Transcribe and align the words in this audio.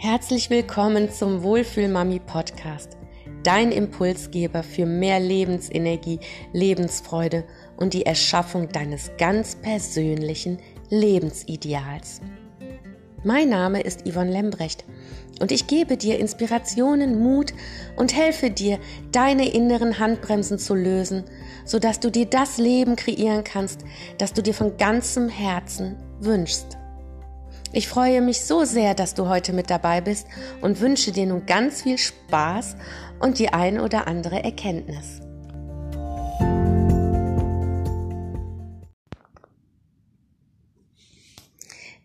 Herzlich 0.00 0.48
willkommen 0.48 1.10
zum 1.10 1.42
Wohlfühlmami 1.42 2.20
Podcast, 2.20 2.96
dein 3.42 3.72
Impulsgeber 3.72 4.62
für 4.62 4.86
mehr 4.86 5.18
Lebensenergie, 5.18 6.20
Lebensfreude 6.52 7.42
und 7.76 7.94
die 7.94 8.06
Erschaffung 8.06 8.68
deines 8.68 9.10
ganz 9.18 9.56
persönlichen 9.56 10.58
Lebensideals. 10.88 12.20
Mein 13.24 13.48
Name 13.48 13.80
ist 13.80 14.08
Yvonne 14.08 14.30
Lembrecht 14.30 14.84
und 15.40 15.50
ich 15.50 15.66
gebe 15.66 15.96
dir 15.96 16.20
Inspirationen, 16.20 17.18
Mut 17.18 17.52
und 17.96 18.14
helfe 18.14 18.52
dir, 18.52 18.78
deine 19.10 19.48
inneren 19.48 19.98
Handbremsen 19.98 20.60
zu 20.60 20.76
lösen, 20.76 21.24
sodass 21.64 21.98
du 21.98 22.12
dir 22.12 22.26
das 22.26 22.58
Leben 22.58 22.94
kreieren 22.94 23.42
kannst, 23.42 23.80
das 24.18 24.32
du 24.32 24.44
dir 24.44 24.54
von 24.54 24.76
ganzem 24.76 25.28
Herzen 25.28 25.96
wünschst. 26.20 26.78
Ich 27.70 27.86
freue 27.86 28.22
mich 28.22 28.40
so 28.40 28.64
sehr, 28.64 28.94
dass 28.94 29.12
du 29.12 29.28
heute 29.28 29.52
mit 29.52 29.68
dabei 29.68 30.00
bist 30.00 30.26
und 30.62 30.80
wünsche 30.80 31.12
dir 31.12 31.26
nun 31.26 31.44
ganz 31.44 31.82
viel 31.82 31.98
Spaß 31.98 32.76
und 33.20 33.38
die 33.38 33.50
ein 33.50 33.78
oder 33.78 34.06
andere 34.06 34.42
Erkenntnis. 34.42 35.20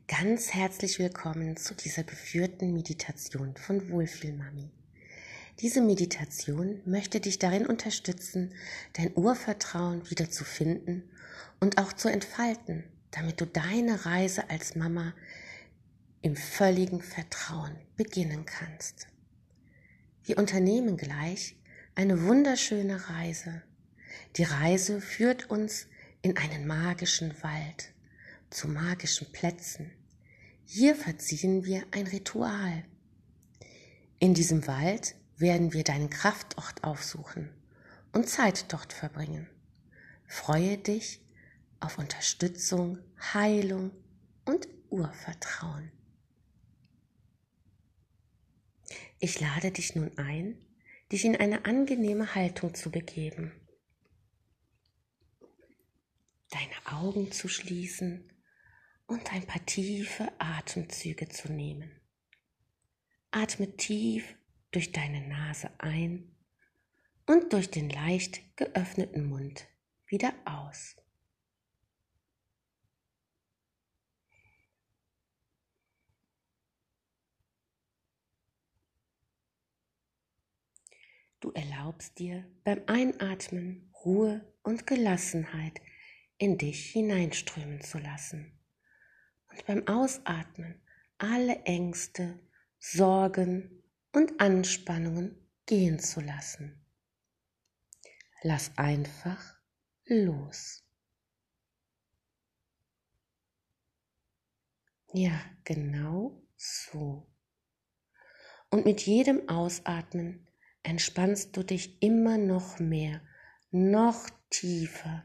Ganz 0.07 0.53
herzlich 0.53 0.99
willkommen 0.99 1.55
zu 1.55 1.73
dieser 1.75 2.03
geführten 2.03 2.73
Meditation 2.73 3.55
von 3.55 3.89
Wohlfühlmami. 3.89 4.69
Diese 5.59 5.79
Meditation 5.79 6.81
möchte 6.85 7.21
dich 7.21 7.39
darin 7.39 7.65
unterstützen, 7.65 8.53
dein 8.93 9.15
Urvertrauen 9.15 10.09
wieder 10.09 10.29
zu 10.29 10.43
finden 10.43 11.03
und 11.61 11.77
auch 11.77 11.93
zu 11.93 12.09
entfalten, 12.09 12.83
damit 13.11 13.39
du 13.39 13.45
deine 13.45 14.05
Reise 14.05 14.49
als 14.49 14.75
Mama 14.75 15.13
im 16.23 16.37
völligen 16.37 17.01
Vertrauen 17.01 17.75
beginnen 17.97 18.45
kannst. 18.45 19.07
Wir 20.23 20.37
unternehmen 20.37 20.95
gleich 20.95 21.57
eine 21.95 22.23
wunderschöne 22.23 23.09
Reise. 23.09 23.61
Die 24.37 24.43
Reise 24.43 25.01
führt 25.01 25.49
uns 25.49 25.87
in 26.21 26.37
einen 26.37 26.65
magischen 26.65 27.35
Wald, 27.43 27.93
zu 28.49 28.69
magischen 28.69 29.31
Plätzen. 29.33 29.91
Hier 30.63 30.95
verziehen 30.95 31.65
wir 31.65 31.83
ein 31.91 32.07
Ritual. 32.07 32.85
In 34.19 34.33
diesem 34.33 34.65
Wald 34.65 35.15
werden 35.35 35.73
wir 35.73 35.83
deinen 35.83 36.09
Kraftort 36.09 36.85
aufsuchen 36.85 37.49
und 38.13 38.29
Zeit 38.29 38.71
dort 38.71 38.93
verbringen. 38.93 39.49
Freue 40.25 40.77
dich 40.77 41.19
auf 41.81 41.97
Unterstützung, 41.97 42.99
Heilung 43.33 43.91
und 44.45 44.69
Urvertrauen. 44.89 45.91
Ich 49.23 49.39
lade 49.39 49.71
dich 49.71 49.95
nun 49.95 50.17
ein, 50.17 50.57
dich 51.09 51.23
in 51.23 51.37
eine 51.37 51.63
angenehme 51.63 52.35
Haltung 52.35 52.73
zu 52.73 52.91
begeben, 52.91 53.53
deine 56.49 56.99
Augen 57.01 57.31
zu 57.31 57.47
schließen 57.47 58.29
und 59.07 59.31
ein 59.31 59.47
paar 59.47 59.65
tiefe 59.65 60.29
Atemzüge 60.39 61.29
zu 61.29 61.49
nehmen. 61.49 62.01
Atme 63.31 63.77
tief 63.77 64.25
durch 64.71 64.91
deine 64.91 65.25
Nase 65.25 65.71
ein 65.77 66.35
und 67.25 67.53
durch 67.53 67.71
den 67.71 67.89
leicht 67.89 68.57
geöffneten 68.57 69.27
Mund 69.27 69.67
wieder 70.05 70.33
aus. 70.43 70.97
Du 81.43 81.51
erlaubst 81.51 82.19
dir 82.19 82.49
beim 82.63 82.83
Einatmen 82.87 83.91
Ruhe 84.05 84.49
und 84.63 84.87
Gelassenheit 84.87 85.81
in 86.37 86.57
dich 86.57 86.91
hineinströmen 86.91 87.81
zu 87.81 87.97
lassen. 87.97 88.57
Und 89.49 89.65
beim 89.65 89.85
Ausatmen 89.85 90.81
alle 91.17 91.61
Ängste, 91.63 92.39
Sorgen 92.79 93.83
und 94.13 94.39
Anspannungen 94.39 95.35
gehen 95.65 95.99
zu 95.99 96.21
lassen. 96.21 96.81
Lass 98.43 98.71
einfach 98.77 99.59
los. 100.05 100.87
Ja, 105.11 105.41
genau 105.65 106.41
so. 106.55 107.29
Und 108.69 108.85
mit 108.85 109.01
jedem 109.01 109.49
Ausatmen 109.49 110.47
entspannst 110.83 111.55
du 111.55 111.63
dich 111.63 112.01
immer 112.01 112.37
noch 112.37 112.79
mehr, 112.79 113.21
noch 113.71 114.29
tiefer. 114.49 115.23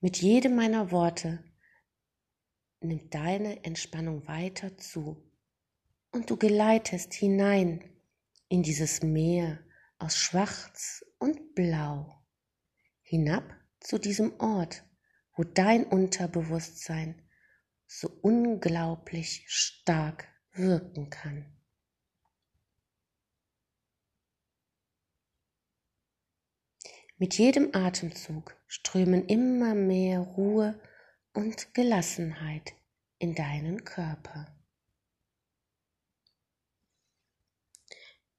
Mit 0.00 0.18
jedem 0.18 0.54
meiner 0.54 0.90
Worte 0.92 1.42
nimmt 2.80 3.14
deine 3.14 3.64
Entspannung 3.64 4.26
weiter 4.28 4.76
zu 4.78 5.30
und 6.12 6.30
du 6.30 6.36
geleitest 6.36 7.14
hinein 7.14 7.82
in 8.48 8.62
dieses 8.62 9.02
Meer 9.02 9.58
aus 9.98 10.16
Schwarz 10.16 11.04
und 11.18 11.54
Blau, 11.54 12.22
hinab 13.02 13.56
zu 13.80 13.98
diesem 13.98 14.38
Ort, 14.38 14.84
wo 15.34 15.44
dein 15.44 15.84
Unterbewusstsein 15.84 17.22
so 17.86 18.08
unglaublich 18.22 19.44
stark 19.48 20.28
wirken 20.52 21.10
kann. 21.10 21.55
Mit 27.18 27.38
jedem 27.38 27.74
Atemzug 27.74 28.54
strömen 28.66 29.26
immer 29.26 29.74
mehr 29.74 30.20
Ruhe 30.20 30.78
und 31.32 31.72
Gelassenheit 31.72 32.74
in 33.18 33.34
deinen 33.34 33.84
Körper. 33.84 34.54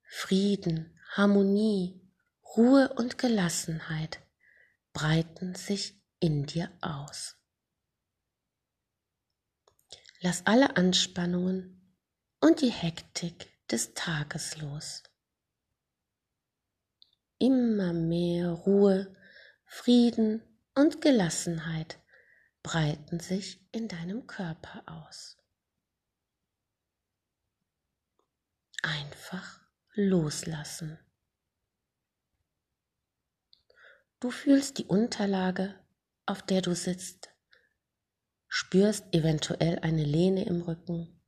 Frieden, 0.04 0.96
Harmonie, 1.12 2.02
Ruhe 2.56 2.94
und 2.94 3.18
Gelassenheit 3.18 4.20
breiten 4.94 5.56
sich 5.56 6.00
in 6.20 6.46
dir 6.46 6.72
aus. 6.82 7.36
Lass 10.20 10.46
alle 10.46 10.78
Anspannungen 10.78 11.96
und 12.42 12.62
die 12.62 12.72
Hektik 12.72 13.48
des 13.70 13.96
Tages 13.96 14.58
los. 14.58 15.04
Immer 17.40 17.94
mehr 17.94 18.50
Ruhe, 18.50 19.16
Frieden 19.66 20.42
und 20.74 21.02
Gelassenheit 21.02 22.00
breiten 22.64 23.20
sich 23.20 23.66
in 23.72 23.88
deinem 23.88 24.26
Körper 24.26 24.84
aus. 24.88 25.38
Einfach 28.82 29.62
loslassen. 29.94 31.00
Du 34.20 34.32
fühlst 34.32 34.80
die 34.80 34.86
Unterlage, 34.86 35.80
auf 36.26 36.42
der 36.42 36.62
du 36.62 36.74
sitzt, 36.74 37.30
spürst 38.48 39.14
eventuell 39.14 39.80
eine 39.80 40.04
Lehne 40.04 40.46
im 40.46 40.62
Rücken, 40.62 41.22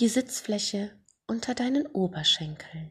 die 0.00 0.08
Sitzfläche 0.08 0.98
unter 1.26 1.54
deinen 1.54 1.86
Oberschenkeln. 1.86 2.90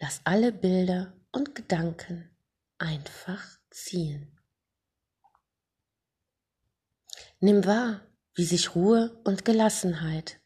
Lass 0.00 0.20
alle 0.24 0.52
Bilder 0.52 1.12
und 1.32 1.54
Gedanken 1.54 2.30
einfach 2.78 3.58
ziehen. 3.70 4.38
Nimm 7.40 7.64
wahr, 7.64 8.00
wie 8.34 8.44
sich 8.44 8.74
Ruhe 8.74 9.20
und 9.24 9.44
Gelassenheit 9.44 10.40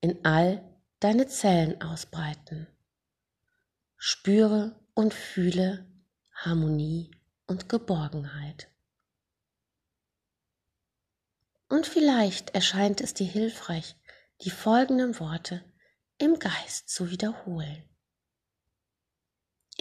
in 0.00 0.24
all 0.24 0.62
deine 1.00 1.26
Zellen 1.26 1.80
ausbreiten. 1.80 2.66
Spüre 3.96 4.78
und 4.94 5.14
fühle 5.14 5.86
Harmonie 6.34 7.10
und 7.46 7.68
Geborgenheit. 7.68 8.68
Und 11.68 11.86
vielleicht 11.86 12.54
erscheint 12.54 13.00
es 13.00 13.14
dir 13.14 13.26
hilfreich, 13.26 13.96
die 14.42 14.50
folgenden 14.50 15.18
Worte 15.20 15.64
im 16.18 16.38
Geist 16.38 16.90
zu 16.90 17.10
wiederholen. 17.10 17.82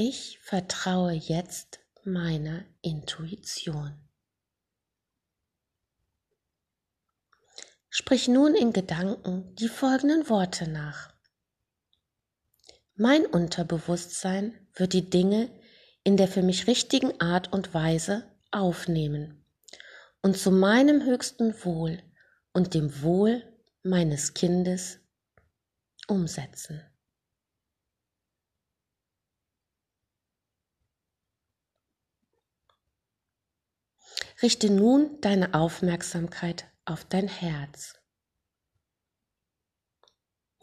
Ich 0.03 0.39
vertraue 0.39 1.11
jetzt 1.11 1.79
meiner 2.03 2.65
Intuition. 2.81 3.93
Sprich 7.87 8.27
nun 8.27 8.55
in 8.55 8.73
Gedanken 8.73 9.55
die 9.57 9.67
folgenden 9.67 10.27
Worte 10.27 10.67
nach. 10.67 11.13
Mein 12.95 13.27
Unterbewusstsein 13.27 14.67
wird 14.73 14.93
die 14.93 15.07
Dinge 15.07 15.51
in 16.03 16.17
der 16.17 16.27
für 16.27 16.41
mich 16.41 16.65
richtigen 16.65 17.21
Art 17.21 17.53
und 17.53 17.75
Weise 17.75 18.23
aufnehmen 18.49 19.45
und 20.23 20.35
zu 20.35 20.49
meinem 20.49 21.05
höchsten 21.05 21.53
Wohl 21.63 22.01
und 22.53 22.73
dem 22.73 23.03
Wohl 23.03 23.43
meines 23.83 24.33
Kindes 24.33 24.97
umsetzen. 26.07 26.90
Richte 34.41 34.71
nun 34.71 35.21
deine 35.21 35.53
Aufmerksamkeit 35.53 36.65
auf 36.85 37.05
dein 37.05 37.27
Herz. 37.27 37.99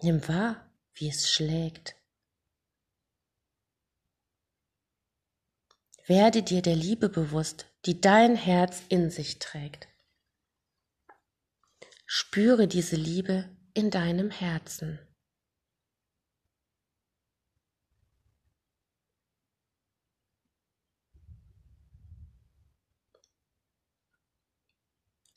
Nimm 0.02 0.26
wahr, 0.26 0.69
wie 0.94 1.08
es 1.08 1.30
schlägt. 1.30 1.94
Werde 6.06 6.42
dir 6.42 6.62
der 6.62 6.75
Liebe 6.75 7.08
bewusst, 7.08 7.66
die 7.84 8.00
dein 8.00 8.34
Herz 8.34 8.82
in 8.88 9.10
sich 9.10 9.38
trägt. 9.38 9.88
Spüre 12.06 12.66
diese 12.66 12.96
Liebe 12.96 13.54
in 13.75 13.90
deinem 13.90 14.30
Herzen. 14.30 14.98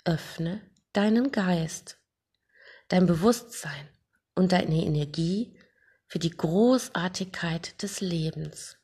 Öffne 0.03 0.62
deinen 0.94 1.31
Geist, 1.31 2.00
dein 2.88 3.06
Bewusstsein 3.06 3.89
und 4.36 4.51
deine 4.51 4.83
Energie 4.83 5.57
für 6.07 6.19
die 6.19 6.31
Großartigkeit 6.31 7.81
des 7.81 8.01
Lebens. 8.01 8.77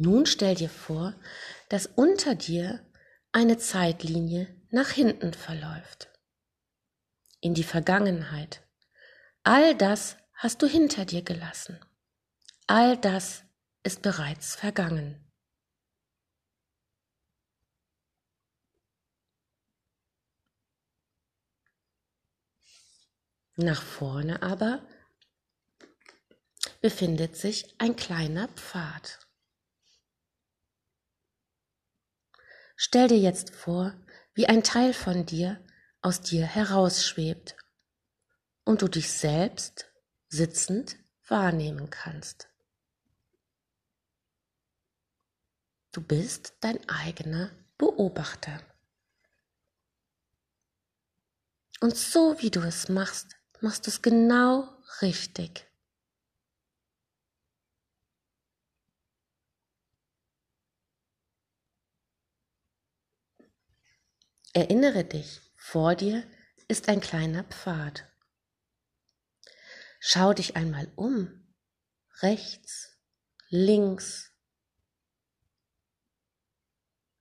Nun 0.00 0.26
stell 0.26 0.54
dir 0.54 0.70
vor, 0.70 1.14
dass 1.68 1.86
unter 1.86 2.36
dir 2.36 2.86
eine 3.32 3.58
Zeitlinie 3.58 4.54
nach 4.70 4.90
hinten 4.90 5.34
verläuft. 5.34 6.08
In 7.40 7.54
die 7.54 7.64
Vergangenheit. 7.64 8.62
All 9.42 9.74
das 9.74 10.16
hast 10.38 10.62
du 10.62 10.68
hinter 10.68 11.04
dir 11.04 11.22
gelassen. 11.22 11.80
All 12.68 12.96
das 12.96 13.42
ist 13.82 14.02
bereits 14.02 14.54
vergangen. 14.54 15.24
Nach 23.56 23.82
vorne 23.82 24.40
aber 24.42 24.86
befindet 26.80 27.34
sich 27.36 27.74
ein 27.80 27.96
kleiner 27.96 28.46
Pfad. 28.46 29.18
Stell 32.76 33.08
dir 33.08 33.18
jetzt 33.18 33.56
vor, 33.56 33.92
wie 34.34 34.46
ein 34.46 34.62
Teil 34.62 34.94
von 34.94 35.26
dir 35.26 35.60
aus 36.00 36.20
dir 36.20 36.46
herausschwebt 36.46 37.56
und 38.64 38.82
du 38.82 38.86
dich 38.86 39.10
selbst 39.10 39.88
sitzend 40.28 40.96
wahrnehmen 41.26 41.90
kannst. 41.90 42.48
Du 45.92 46.02
bist 46.02 46.54
dein 46.60 46.86
eigener 46.88 47.50
Beobachter. 47.78 48.60
Und 51.80 51.96
so 51.96 52.36
wie 52.40 52.50
du 52.50 52.60
es 52.60 52.88
machst, 52.88 53.36
machst 53.60 53.86
du 53.86 53.90
es 53.90 54.02
genau 54.02 54.68
richtig. 55.00 55.64
Erinnere 64.52 65.04
dich, 65.04 65.40
vor 65.56 65.94
dir 65.94 66.24
ist 66.66 66.88
ein 66.88 67.00
kleiner 67.00 67.44
Pfad. 67.44 68.07
Schau 69.98 70.32
dich 70.32 70.56
einmal 70.56 70.90
um, 70.96 71.54
rechts, 72.22 72.98
links. 73.48 74.32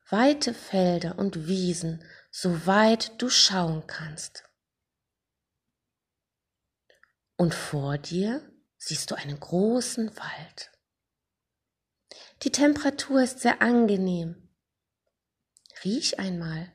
Weite 0.10 0.54
Felder 0.54 1.18
und 1.18 1.48
Wiesen, 1.48 2.04
so 2.32 2.66
weit 2.66 3.22
du 3.22 3.30
schauen 3.30 3.86
kannst. 3.88 4.44
Und 7.36 7.54
vor 7.54 7.98
dir 7.98 8.42
siehst 8.78 9.12
du 9.12 9.16
einen 9.16 9.40
großen 9.40 10.16
Wald. 10.16 10.72
Die 12.44 12.52
Temperatur 12.52 13.22
ist 13.22 13.40
sehr 13.40 13.62
angenehm. 13.62 14.50
Riech 15.84 16.20
einmal. 16.20 16.72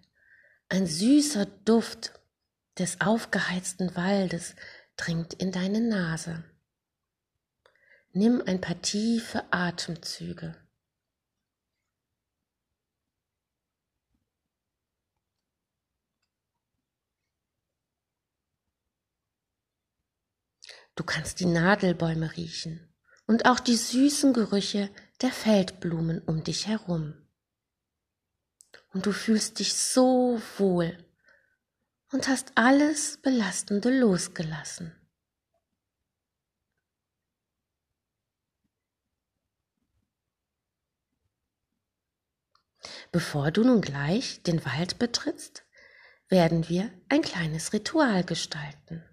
Ein 0.68 0.86
süßer 0.86 1.46
Duft 1.46 2.12
des 2.78 3.00
aufgeheizten 3.00 3.94
Waldes 3.94 4.54
dringt 4.96 5.34
in 5.34 5.52
deine 5.52 5.80
Nase. 5.80 6.44
Nimm 8.12 8.42
ein 8.44 8.60
paar 8.60 8.80
tiefe 8.82 9.44
Atemzüge. 9.52 10.56
Du 20.94 21.04
kannst 21.04 21.40
die 21.40 21.46
Nadelbäume 21.46 22.36
riechen 22.36 22.92
und 23.26 23.46
auch 23.46 23.60
die 23.60 23.76
süßen 23.76 24.34
Gerüche 24.34 24.90
der 25.22 25.30
Feldblumen 25.30 26.20
um 26.20 26.44
dich 26.44 26.66
herum. 26.66 27.14
Und 28.92 29.06
du 29.06 29.12
fühlst 29.12 29.58
dich 29.58 29.72
so 29.74 30.40
wohl 30.58 30.98
und 32.12 32.28
hast 32.28 32.52
alles 32.54 33.18
Belastende 33.22 33.90
losgelassen. 33.98 34.94
Bevor 43.10 43.50
du 43.50 43.64
nun 43.64 43.80
gleich 43.80 44.42
den 44.42 44.64
Wald 44.64 44.98
betrittst, 44.98 45.64
werden 46.28 46.68
wir 46.68 46.90
ein 47.08 47.22
kleines 47.22 47.72
Ritual 47.72 48.24
gestalten. 48.24 49.04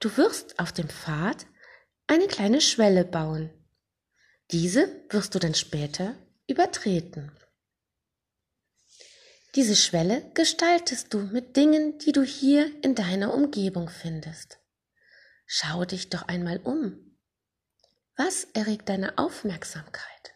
Du 0.00 0.16
wirst 0.16 0.58
auf 0.58 0.72
dem 0.72 0.88
Pfad 0.88 1.46
eine 2.06 2.26
kleine 2.26 2.60
Schwelle 2.60 3.04
bauen. 3.04 3.50
Diese 4.50 5.04
wirst 5.10 5.34
du 5.34 5.38
dann 5.38 5.54
später 5.54 6.16
übertreten. 6.48 7.30
Diese 9.56 9.74
Schwelle 9.74 10.30
gestaltest 10.34 11.12
du 11.12 11.18
mit 11.18 11.56
Dingen, 11.56 11.98
die 11.98 12.12
du 12.12 12.22
hier 12.22 12.72
in 12.84 12.94
deiner 12.94 13.34
Umgebung 13.34 13.88
findest. 13.88 14.60
Schau 15.44 15.84
dich 15.84 16.08
doch 16.08 16.22
einmal 16.22 16.58
um. 16.58 17.18
Was 18.16 18.44
erregt 18.52 18.88
deine 18.88 19.18
Aufmerksamkeit? 19.18 20.34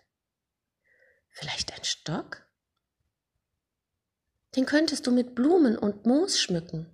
Vielleicht 1.30 1.72
ein 1.72 1.84
Stock? 1.84 2.44
Den 4.56 4.66
könntest 4.66 5.06
du 5.06 5.12
mit 5.12 5.36
Blumen 5.36 5.78
und 5.78 6.06
Moos 6.06 6.40
schmücken. 6.40 6.90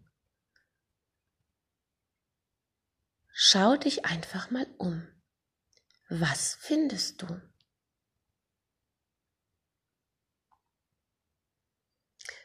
Schau 3.33 3.77
dich 3.77 4.05
einfach 4.05 4.51
mal 4.51 4.67
um. 4.77 5.09
Was 6.11 6.57
findest 6.61 7.23
du? 7.23 7.41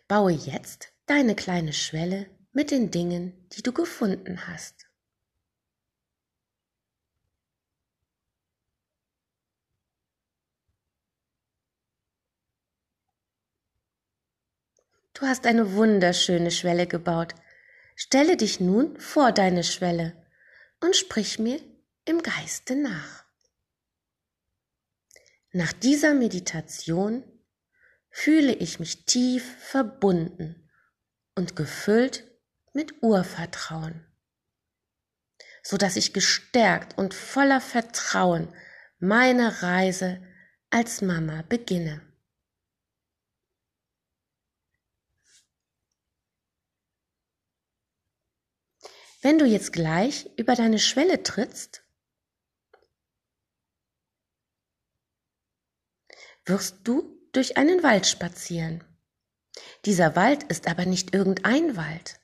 Baue 0.07 0.33
jetzt 0.33 0.93
deine 1.07 1.35
kleine 1.35 1.73
Schwelle 1.73 2.29
mit 2.51 2.69
den 2.69 2.91
Dingen, 2.91 3.47
die 3.53 3.63
du 3.63 3.73
gefunden 3.73 4.47
hast. 4.47 4.85
Du 15.15 15.25
hast 15.25 15.47
eine 15.47 15.73
wunderschöne 15.73 16.51
Schwelle 16.51 16.85
gebaut. 16.85 17.33
Stelle 17.95 18.37
dich 18.37 18.59
nun 18.59 18.99
vor 18.99 19.31
deine 19.31 19.63
Schwelle 19.63 20.13
und 20.81 20.95
sprich 20.95 21.39
mir 21.39 21.59
im 22.03 22.21
Geiste 22.21 22.75
nach. 22.75 23.25
Nach 25.51 25.73
dieser 25.73 26.13
Meditation 26.13 27.23
fühle 28.15 28.53
ich 28.53 28.79
mich 28.79 29.05
tief 29.05 29.57
verbunden 29.59 30.71
und 31.35 31.57
gefüllt 31.57 32.23
mit 32.71 33.03
Urvertrauen, 33.03 34.07
so 35.61 35.75
dass 35.75 35.97
ich 35.97 36.13
gestärkt 36.13 36.97
und 36.97 37.13
voller 37.13 37.59
Vertrauen 37.59 38.47
meine 38.99 39.61
Reise 39.61 40.25
als 40.69 41.01
Mama 41.01 41.41
beginne. 41.41 42.01
Wenn 49.21 49.39
du 49.39 49.45
jetzt 49.45 49.73
gleich 49.73 50.29
über 50.37 50.55
deine 50.55 50.79
Schwelle 50.79 51.21
trittst, 51.21 51.83
wirst 56.45 56.87
du 56.87 57.14
durch 57.35 57.57
einen 57.57 57.83
Wald 57.83 58.07
spazieren. 58.07 58.83
Dieser 59.83 60.15
Wald 60.15 60.43
ist 60.43 60.67
aber 60.67 60.85
nicht 60.85 61.13
irgendein 61.13 61.75
Wald. 61.75 62.19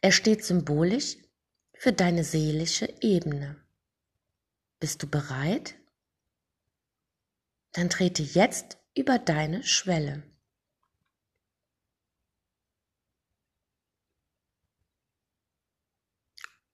Er 0.00 0.10
steht 0.10 0.44
symbolisch 0.44 1.16
für 1.74 1.92
deine 1.92 2.24
seelische 2.24 2.92
Ebene. 3.00 3.56
Bist 4.80 5.02
du 5.02 5.08
bereit? 5.08 5.76
Dann 7.72 7.88
trete 7.88 8.22
jetzt 8.22 8.78
über 8.96 9.18
deine 9.18 9.62
Schwelle. 9.62 10.24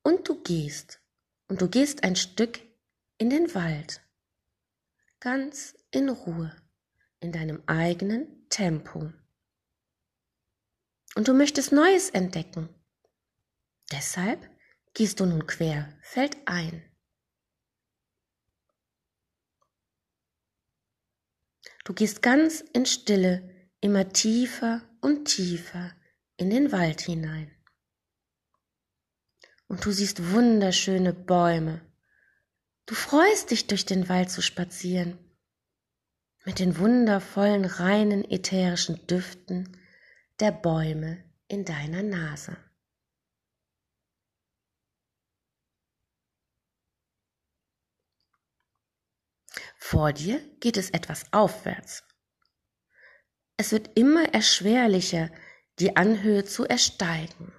Und 0.03 0.27
du 0.27 0.43
gehst, 0.43 1.03
und 1.49 1.61
du 1.61 1.69
gehst 1.69 2.03
ein 2.03 2.17
Stück 2.17 2.61
in 3.19 3.29
den 3.29 3.55
Wald, 3.55 4.01
ganz 5.21 5.77
in 5.91 6.09
Ruhe, 6.09 6.57
in 7.21 7.33
deinem 7.33 7.63
eigenen 7.67 8.49
Tempo. 8.49 9.13
Und 11.15 11.29
du 11.29 11.35
möchtest 11.35 11.73
Neues 11.73 12.11
entdecken. 12.11 12.69
Deshalb 13.91 14.49
gehst 14.95 15.21
du 15.21 15.27
nun 15.27 15.47
quer 15.47 15.93
feldein. 16.01 16.83
Du 21.85 21.95
gehst 21.95 22.21
ganz 22.21 22.61
in 22.73 22.85
Stille 22.85 23.71
immer 23.81 24.11
tiefer 24.11 24.83
und 25.01 25.25
tiefer 25.25 25.93
in 26.37 26.51
den 26.51 26.71
Wald 26.71 27.01
hinein. 27.01 27.51
Und 29.69 29.85
du 29.85 29.91
siehst 29.93 30.33
wunderschöne 30.33 31.13
Bäume. 31.13 31.81
Du 32.87 32.95
freust 32.95 33.51
dich 33.51 33.67
durch 33.67 33.87
den 33.87 34.09
Wald 34.09 34.31
zu 34.31 34.43
spazieren. 34.43 35.19
Mit 36.49 36.61
den 36.61 36.79
wundervollen, 36.79 37.67
reinen, 37.67 38.25
ätherischen 38.25 39.07
Düften 39.07 39.77
der 40.41 40.51
Bäume 40.51 41.23
in 41.47 41.67
deiner 41.67 42.03
Nase. 42.03 42.57
Vor 49.77 50.15
dir 50.15 50.41
geht 50.61 50.79
es 50.79 50.89
etwas 50.89 51.31
aufwärts. 51.35 52.03
Es 53.59 53.71
wird 53.71 53.99
immer 53.99 54.33
erschwerlicher, 54.33 55.31
die 55.79 55.97
Anhöhe 55.97 56.47
zu 56.47 56.65
ersteigen. 56.65 57.53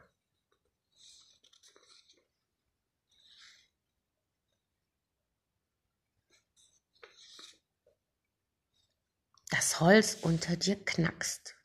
Das 9.49 9.79
Holz 9.79 10.15
unter 10.21 10.55
dir 10.55 10.83
knackst. 10.83 11.55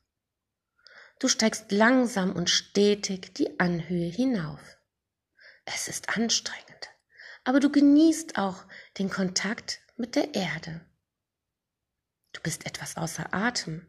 Du 1.19 1.29
steigst 1.29 1.71
langsam 1.71 2.35
und 2.35 2.51
stetig 2.51 3.35
die 3.35 3.61
Anhöhe 3.61 4.11
hinauf. 4.11 4.79
Es 5.65 5.89
ist 5.89 6.09
anstrengend, 6.17 6.91
aber 7.45 7.61
du 7.61 7.71
genießt 7.71 8.39
auch 8.39 8.65
den 8.99 9.11
Kontakt 9.11 9.81
mit 9.97 10.17
der 10.17 10.35
Erde. 10.35 10.85
Du 12.33 12.41
bist 12.41 12.67
etwas 12.67 12.97
außer 12.97 13.33
Atem, 13.33 13.87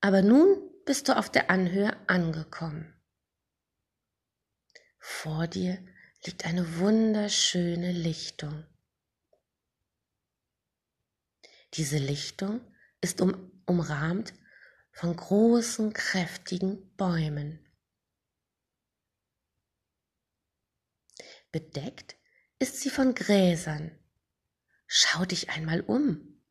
aber 0.00 0.22
nun 0.22 0.58
bist 0.84 1.08
du 1.08 1.16
auf 1.16 1.30
der 1.30 1.50
Anhöhe 1.50 1.96
angekommen. 2.08 2.94
Vor 4.98 5.46
dir 5.46 5.78
liegt 6.24 6.44
eine 6.44 6.78
wunderschöne 6.78 7.92
Lichtung. 7.92 8.66
Diese 11.74 11.98
Lichtung 11.98 12.60
ist 13.00 13.20
um, 13.20 13.52
umrahmt 13.66 14.32
von 14.90 15.14
großen, 15.14 15.92
kräftigen 15.92 16.94
Bäumen. 16.96 17.64
Bedeckt 21.52 22.16
ist 22.58 22.80
sie 22.80 22.90
von 22.90 23.14
Gräsern, 23.14 23.98
Schau 24.90 25.26
dich 25.26 25.50
einmal 25.50 25.82
um. 25.82 26.42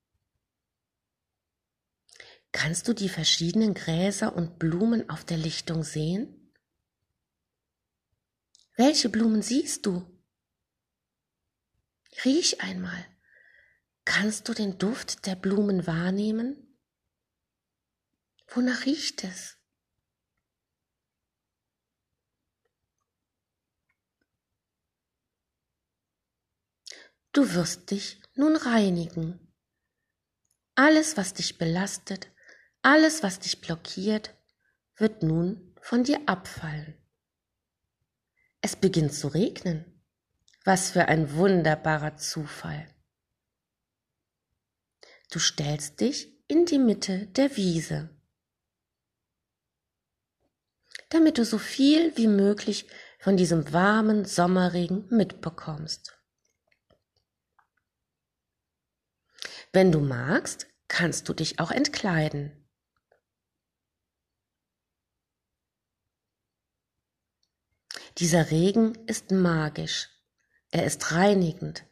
Kannst 2.51 2.88
du 2.88 2.94
die 2.94 3.10
verschiedenen 3.10 3.74
Gräser 3.74 4.36
und 4.36 4.60
Blumen 4.60 5.10
auf 5.10 5.25
der 5.25 5.38
Lichtung 5.38 5.84
sehen? 5.84 6.54
Welche 8.75 9.10
Blumen 9.10 9.42
siehst 9.42 9.88
du? 9.88 10.06
Riech 12.24 12.62
einmal. 12.62 13.06
Kannst 14.10 14.48
du 14.48 14.54
den 14.54 14.78
Duft 14.78 15.26
der 15.26 15.36
Blumen 15.36 15.86
wahrnehmen? 15.86 16.80
Wonach 18.48 18.86
riecht 18.86 19.26
es? 19.26 19.58
Du 27.34 27.54
wirst 27.54 27.92
dich 27.92 28.22
nun 28.34 28.56
reinigen. 28.56 29.54
Alles, 30.76 31.18
was 31.18 31.34
dich 31.34 31.58
belastet, 31.58 32.30
alles, 32.82 33.24
was 33.24 33.40
dich 33.40 33.60
blockiert, 33.60 34.34
wird 34.96 35.22
nun 35.22 35.76
von 35.82 36.06
dir 36.06 36.22
abfallen. 36.28 36.96
Es 38.62 38.78
beginnt 38.78 39.14
zu 39.14 39.28
regnen. 39.28 40.02
Was 40.64 40.92
für 40.92 41.10
ein 41.10 41.34
wunderbarer 41.36 42.16
Zufall. 42.16 42.97
Du 45.29 45.39
stellst 45.39 46.00
dich 46.00 46.34
in 46.48 46.65
die 46.65 46.79
Mitte 46.79 47.27
der 47.27 47.57
Wiese, 47.57 48.10
damit 51.10 51.38
du 51.38 51.43
so 51.43 51.57
viel 51.57 52.15
wie 52.15 52.27
möglich 52.27 52.89
von 53.19 53.36
diesem 53.36 53.74
warmen 53.74 54.24
Sommerregen 54.24 55.07
mitbekommst. 55.10 56.17
Wenn 59.74 59.91
du 59.91 60.00
magst, 60.00 60.67
kannst 60.88 61.27
du 61.27 61.34
dich 61.34 61.60
auch 61.60 61.72
entkleiden. 61.72 62.53
Dieser 68.17 68.50
Regen 68.50 68.96
ist 69.05 69.31
magisch, 69.31 70.10
er 70.72 70.86
ist 70.86 71.12
reinigend, 71.12 71.86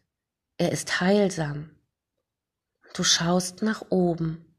er 0.57 0.71
ist 0.71 1.01
heilsam. 1.01 1.75
Du 2.95 3.03
schaust 3.03 3.61
nach 3.61 3.81
oben 3.89 4.55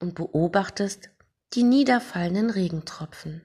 und 0.00 0.16
beobachtest 0.16 1.10
die 1.52 1.62
niederfallenden 1.62 2.50
Regentropfen. 2.50 3.42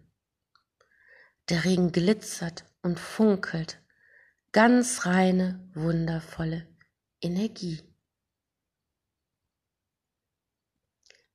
Der 1.49 1.63
Regen 1.63 1.91
glitzert 1.91 2.65
und 2.81 2.99
funkelt, 2.99 3.79
ganz 4.51 5.05
reine, 5.05 5.69
wundervolle 5.75 6.67
Energie. 7.21 7.83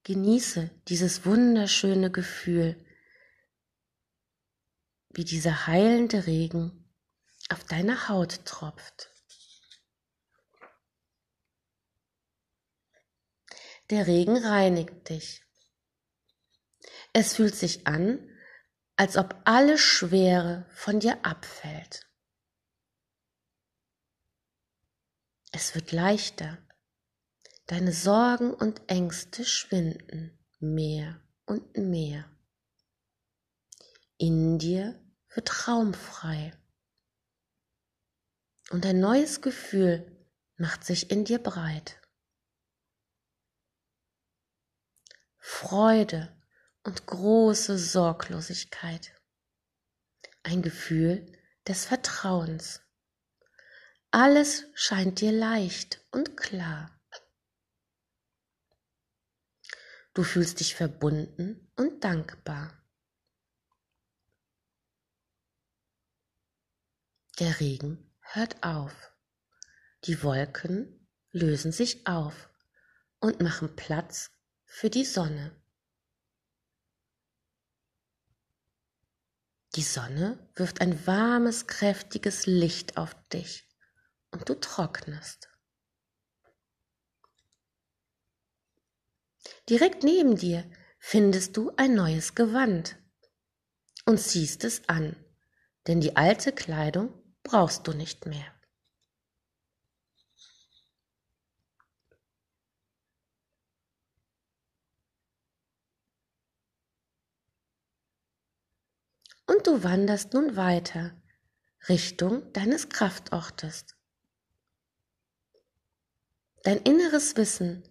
Genieße 0.03 0.73
dieses 0.89 1.25
wunderschöne 1.25 2.11
Gefühl, 2.11 2.75
wie 5.11 5.25
dieser 5.25 5.69
heilende 5.69 6.27
Regen 6.27 6.93
auf 7.51 7.63
deine 7.63 8.09
Haut 8.09 8.45
tropft. 8.47 9.16
Der 13.91 14.07
Regen 14.07 14.37
reinigt 14.37 15.09
dich. 15.09 15.45
Es 17.13 17.35
fühlt 17.35 17.55
sich 17.55 17.87
an, 17.87 18.19
als 18.97 19.17
ob 19.17 19.41
alle 19.45 19.79
Schwere 19.79 20.67
von 20.71 21.01
dir 21.01 21.25
abfällt. 21.25 22.07
Es 25.53 25.75
wird 25.75 25.93
leichter. 25.93 26.59
Deine 27.67 27.93
Sorgen 27.93 28.53
und 28.55 28.83
Ängste 28.89 29.45
schwinden 29.45 30.37
mehr 30.61 31.21
und 31.47 31.77
mehr. 31.77 32.31
In 34.19 34.59
dir 34.59 35.01
wird 35.35 35.69
Raum 35.69 35.95
frei. 35.95 36.53
Und 38.71 38.85
ein 38.87 39.01
neues 39.01 39.43
Gefühl 39.43 40.27
macht 40.57 40.85
sich 40.85 41.11
in 41.11 41.25
dir 41.25 41.39
breit. 41.39 42.01
Freude 45.49 46.37
und 46.83 47.07
große 47.07 47.79
Sorglosigkeit. 47.79 49.15
Ein 50.43 50.61
Gefühl 50.61 51.33
des 51.69 51.85
Vertrauens. 51.85 52.83
Alles 54.11 54.67
scheint 54.75 55.21
dir 55.21 55.31
leicht 55.31 56.05
und 56.11 56.37
klar. 56.37 57.01
Du 60.15 60.25
fühlst 60.25 60.59
dich 60.59 60.75
verbunden 60.75 61.71
und 61.77 62.03
dankbar. 62.03 62.85
Der 67.39 67.61
Regen 67.61 68.13
hört 68.21 68.65
auf. 68.65 69.13
Die 70.05 70.25
Wolken 70.25 71.09
lösen 71.31 71.71
sich 71.71 72.05
auf 72.07 72.51
und 73.21 73.41
machen 73.41 73.77
Platz 73.77 74.36
für 74.67 74.91
die 74.91 75.05
Sonne. 75.05 75.57
Die 79.75 79.83
Sonne 79.83 80.39
wirft 80.55 80.81
ein 80.81 81.07
warmes, 81.07 81.67
kräftiges 81.67 82.47
Licht 82.47 82.97
auf 82.97 83.15
dich 83.29 83.69
und 84.31 84.49
du 84.49 84.55
trocknest. 84.55 85.49
Direkt 89.69 90.03
neben 90.03 90.37
dir 90.37 90.71
findest 90.99 91.57
du 91.57 91.73
ein 91.77 91.95
neues 91.95 92.35
Gewand 92.35 92.97
und 94.05 94.19
ziehst 94.19 94.65
es 94.65 94.89
an, 94.89 95.17
denn 95.87 96.01
die 96.01 96.17
alte 96.17 96.53
Kleidung 96.53 97.13
brauchst 97.43 97.87
du 97.87 97.93
nicht 97.93 98.27
mehr. 98.27 98.56
Und 109.47 109.67
du 109.67 109.83
wanderst 109.83 110.35
nun 110.35 110.57
weiter 110.57 111.17
Richtung 111.89 112.53
deines 112.53 112.89
Kraftortes. 112.89 113.87
Dein 116.63 116.79
inneres 116.79 117.37
Wissen 117.37 117.85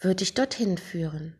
wird 0.00 0.20
dich 0.20 0.34
dorthin 0.34 0.78
führen. 0.78 1.38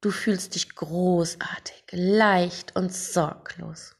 Du 0.00 0.10
fühlst 0.10 0.54
dich 0.54 0.74
großartig, 0.74 1.84
leicht 1.92 2.74
und 2.74 2.92
sorglos. 2.92 3.96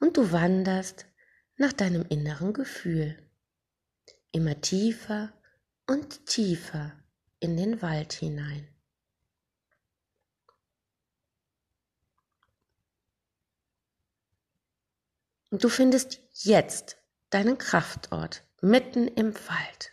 Und 0.00 0.16
du 0.16 0.32
wanderst 0.32 1.06
nach 1.58 1.72
deinem 1.72 2.04
inneren 2.08 2.52
Gefühl, 2.52 3.30
immer 4.32 4.60
tiefer 4.60 5.32
und 5.86 6.26
tiefer 6.26 6.92
in 7.40 7.56
den 7.56 7.82
Wald 7.82 8.14
hinein. 8.14 8.75
Und 15.50 15.64
du 15.64 15.68
findest 15.68 16.20
jetzt 16.32 16.96
deinen 17.30 17.58
Kraftort 17.58 18.42
mitten 18.60 19.08
im 19.08 19.34
Wald. 19.34 19.92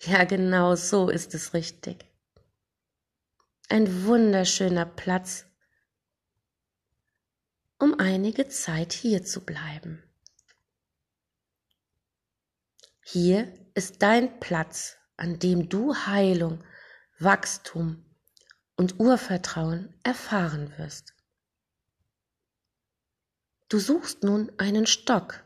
Ja, 0.00 0.24
genau 0.24 0.74
so 0.74 1.08
ist 1.08 1.34
es 1.34 1.54
richtig. 1.54 2.04
Ein 3.68 4.04
wunderschöner 4.04 4.84
Platz, 4.84 5.46
um 7.78 7.98
einige 7.98 8.48
Zeit 8.48 8.92
hier 8.92 9.24
zu 9.24 9.44
bleiben. 9.44 10.02
Hier 13.02 13.52
ist 13.74 14.02
dein 14.02 14.40
Platz, 14.40 14.96
an 15.16 15.38
dem 15.38 15.68
du 15.68 15.94
Heilung, 15.94 16.62
Wachstum 17.18 18.04
und 18.76 19.00
Urvertrauen 19.00 19.94
erfahren 20.02 20.76
wirst. 20.78 21.13
Du 23.74 23.80
suchst 23.80 24.22
nun 24.22 24.52
einen 24.56 24.86
Stock. 24.86 25.44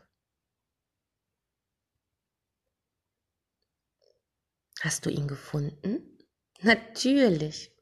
Hast 4.81 5.07
du 5.07 5.09
ihn 5.09 5.27
gefunden? 5.27 6.19
Natürlich. 6.61 7.75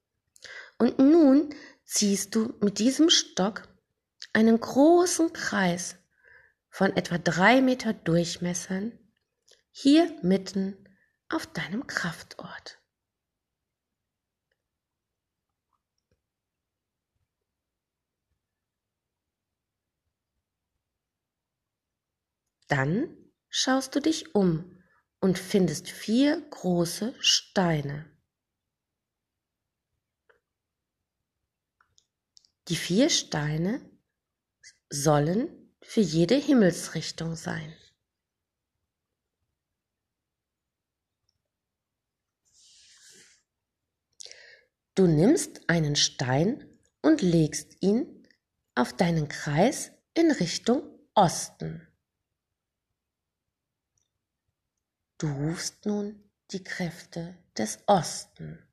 Und 0.78 1.00
nun 1.00 1.54
ziehst 1.84 2.34
du 2.34 2.56
mit 2.62 2.80
diesem 2.80 3.10
Stock 3.10 3.68
einen 4.32 4.58
großen 4.58 5.34
Kreis 5.34 5.98
von 6.70 6.96
etwa 6.96 7.18
drei 7.18 7.60
Meter 7.60 7.92
Durchmessern 7.92 8.98
hier 9.72 10.18
mitten 10.22 10.78
auf 11.28 11.46
deinem 11.48 11.88
Kraftort. 11.88 12.77
Dann 22.68 23.16
schaust 23.50 23.96
du 23.96 24.02
dich 24.02 24.36
um 24.36 24.84
und 25.20 25.40
findest 25.40 25.90
vier 25.90 26.42
große 26.50 27.16
Steine. 27.20 28.12
Die 32.68 32.76
vier 32.76 33.10
Steine 33.10 33.80
sollen 34.90 35.74
für 35.82 36.02
jede 36.02 36.36
Himmelsrichtung 36.36 37.36
sein. 37.36 37.74
Du 44.96 45.06
nimmst 45.08 45.70
einen 45.70 45.96
Stein 45.96 46.80
und 47.02 47.22
legst 47.22 47.82
ihn 47.82 48.28
auf 48.76 48.94
deinen 48.94 49.28
Kreis 49.28 49.92
in 50.14 50.32
Richtung 50.32 50.82
Osten. 51.14 51.87
Du 55.20 55.28
rufst 55.32 55.86
nun 55.86 56.24
die 56.52 56.64
Kräfte 56.64 57.36
des 57.58 57.80
Osten. 57.88 58.64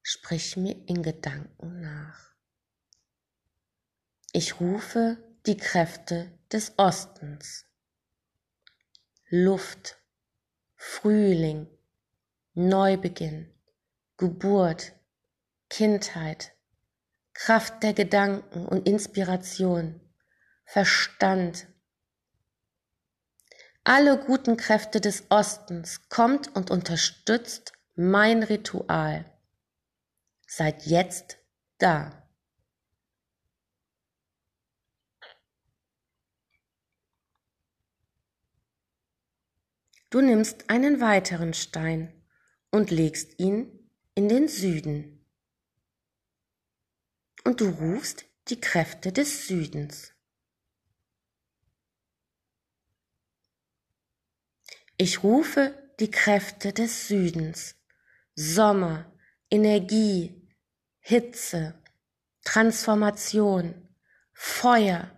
Sprich 0.00 0.56
mir 0.56 0.76
in 0.86 1.02
Gedanken 1.02 1.80
nach. 1.80 2.32
Ich 4.32 4.60
rufe 4.60 5.18
die 5.46 5.56
Kräfte 5.56 6.30
des 6.52 6.78
Ostens. 6.78 7.66
Luft, 9.30 9.98
Frühling, 10.76 11.66
Neubeginn, 12.54 13.52
Geburt, 14.18 14.92
Kindheit, 15.68 16.54
Kraft 17.32 17.82
der 17.82 17.94
Gedanken 17.94 18.64
und 18.66 18.86
Inspiration, 18.86 20.00
Verstand, 20.64 21.66
alle 23.84 24.18
guten 24.18 24.56
Kräfte 24.56 25.00
des 25.00 25.24
Ostens 25.30 26.08
kommt 26.08 26.54
und 26.54 26.70
unterstützt 26.70 27.72
mein 27.94 28.42
Ritual. 28.42 29.24
Seid 30.46 30.86
jetzt 30.86 31.38
da. 31.78 32.22
Du 40.10 40.20
nimmst 40.20 40.68
einen 40.68 41.00
weiteren 41.00 41.54
Stein 41.54 42.12
und 42.70 42.90
legst 42.90 43.40
ihn 43.40 43.90
in 44.14 44.28
den 44.28 44.46
Süden. 44.46 45.26
Und 47.44 47.60
du 47.62 47.70
rufst 47.70 48.26
die 48.48 48.60
Kräfte 48.60 49.10
des 49.10 49.48
Südens. 49.48 50.11
Ich 55.04 55.24
rufe 55.24 55.74
die 55.98 56.12
Kräfte 56.12 56.72
des 56.72 57.08
Südens, 57.08 57.74
Sommer, 58.36 59.12
Energie, 59.50 60.48
Hitze, 61.00 61.74
Transformation, 62.44 63.88
Feuer, 64.32 65.10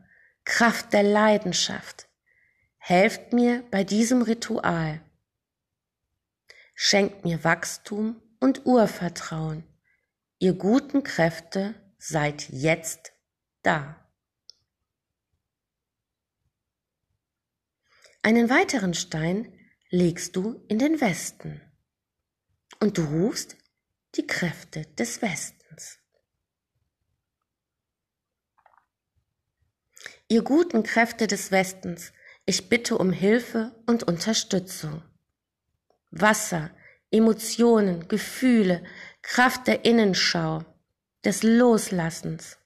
Kraft 0.44 0.94
der 0.94 1.02
Leidenschaft. 1.02 2.08
Helft 2.78 3.34
mir 3.34 3.62
bei 3.70 3.84
diesem 3.84 4.22
Ritual. 4.22 5.02
Schenkt 6.74 7.26
mir 7.26 7.44
Wachstum 7.44 8.22
und 8.40 8.64
Urvertrauen. 8.64 9.64
Ihr 10.38 10.54
guten 10.54 11.02
Kräfte 11.02 11.74
seid 11.98 12.48
jetzt 12.48 13.12
da. 13.62 14.02
Einen 18.22 18.48
weiteren 18.48 18.94
Stein 18.94 19.52
legst 19.94 20.34
du 20.34 20.60
in 20.66 20.80
den 20.80 21.00
Westen 21.00 21.60
und 22.80 22.98
du 22.98 23.04
rufst 23.04 23.56
die 24.16 24.26
Kräfte 24.26 24.86
des 24.98 25.22
Westens. 25.22 26.00
Ihr 30.26 30.42
guten 30.42 30.82
Kräfte 30.82 31.28
des 31.28 31.52
Westens, 31.52 32.12
ich 32.44 32.68
bitte 32.68 32.98
um 32.98 33.12
Hilfe 33.12 33.70
und 33.86 34.02
Unterstützung. 34.02 35.00
Wasser, 36.10 36.72
Emotionen, 37.12 38.08
Gefühle, 38.08 38.82
Kraft 39.22 39.68
der 39.68 39.84
Innenschau, 39.84 40.64
des 41.24 41.44
Loslassens. 41.44 42.58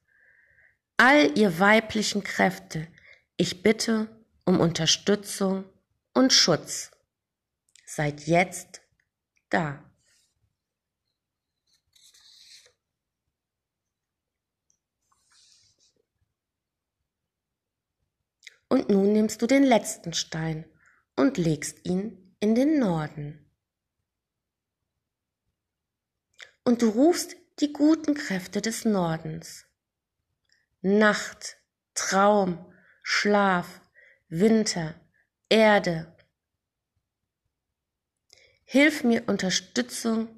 All 0.97 1.39
ihr 1.39 1.59
weiblichen 1.59 2.25
Kräfte, 2.25 2.89
ich 3.37 3.63
bitte 3.63 4.09
um 4.47 4.61
Unterstützung 4.61 5.67
und 6.15 6.33
Schutz 6.33 6.91
Seid 7.91 8.27
jetzt 8.27 8.83
da. 9.49 9.83
Und 18.69 18.91
nun 18.91 19.15
nimmst 19.15 19.41
du 19.41 19.47
den 19.47 19.63
letzten 19.63 20.13
Stein 20.13 20.67
und 21.17 21.39
legst 21.39 21.87
ihn 21.87 22.37
in 22.41 22.55
den 22.55 22.79
Norden. 22.79 23.51
Und 26.65 26.83
du 26.83 26.91
rufst 26.91 27.37
die 27.61 27.73
guten 27.73 28.13
Kräfte 28.13 28.61
des 28.61 28.85
Nordens. 28.85 29.65
Nacht, 30.83 31.57
Traum, 31.95 32.71
Schlaf, 33.03 33.81
Winter, 34.29 35.01
Erde, 35.49 36.18
Hilf 38.71 39.03
mir 39.03 39.27
Unterstützung 39.27 40.29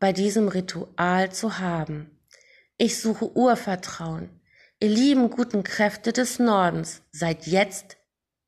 bei 0.00 0.14
diesem 0.14 0.48
Ritual 0.48 1.30
zu 1.30 1.58
haben. 1.58 2.18
Ich 2.78 2.98
suche 2.98 3.36
Urvertrauen. 3.36 4.30
Ihr 4.80 4.88
lieben 4.88 5.28
guten 5.28 5.64
Kräfte 5.64 6.14
des 6.14 6.38
Nordens, 6.38 7.02
seid 7.12 7.46
jetzt 7.46 7.98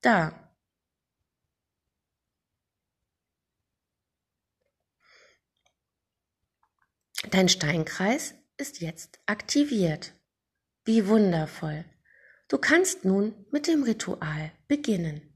da. 0.00 0.50
Dein 7.30 7.50
Steinkreis 7.50 8.32
ist 8.56 8.80
jetzt 8.80 9.20
aktiviert. 9.26 10.14
Wie 10.86 11.06
wundervoll. 11.06 11.84
Du 12.48 12.56
kannst 12.56 13.04
nun 13.04 13.44
mit 13.50 13.66
dem 13.66 13.82
Ritual 13.82 14.52
beginnen. 14.68 15.29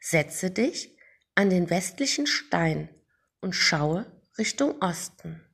Setze 0.00 0.50
dich 0.50 0.96
an 1.34 1.50
den 1.50 1.70
westlichen 1.70 2.26
Stein 2.26 2.88
und 3.40 3.52
schaue 3.52 4.10
Richtung 4.38 4.80
Osten. 4.80 5.44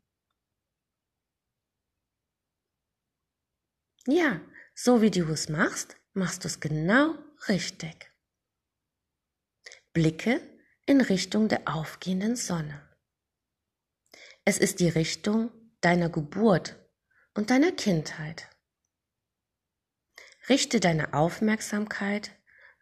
Ja, 4.07 4.41
so 4.75 5.01
wie 5.01 5.11
du 5.11 5.31
es 5.33 5.49
machst, 5.49 5.97
machst 6.13 6.45
du 6.45 6.49
es 6.49 6.61
genau 6.61 7.17
richtig. 7.49 8.13
Blicke 9.93 10.41
in 10.87 11.01
Richtung 11.01 11.49
der 11.49 11.69
aufgehenden 11.69 12.37
Sonne. 12.37 12.83
Es 14.45 14.59
ist 14.59 14.81
die 14.81 14.89
Richtung 14.89 15.51
deiner 15.81 16.11
Geburt 16.11 16.77
und 17.35 17.51
deiner 17.51 17.73
Kindheit. 17.73 18.51
Richte 20.49 20.81
deine 20.81 21.15
Aufmerksamkeit 21.15 22.33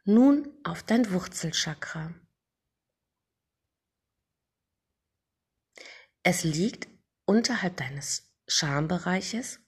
nun 0.05 0.53
auf 0.65 0.83
dein 0.83 1.13
Wurzelchakra. 1.13 2.13
Es 6.25 6.45
liegt 6.45 6.89
unterhalb 7.25 7.77
deines 7.77 8.33
Schambereiches 8.49 9.61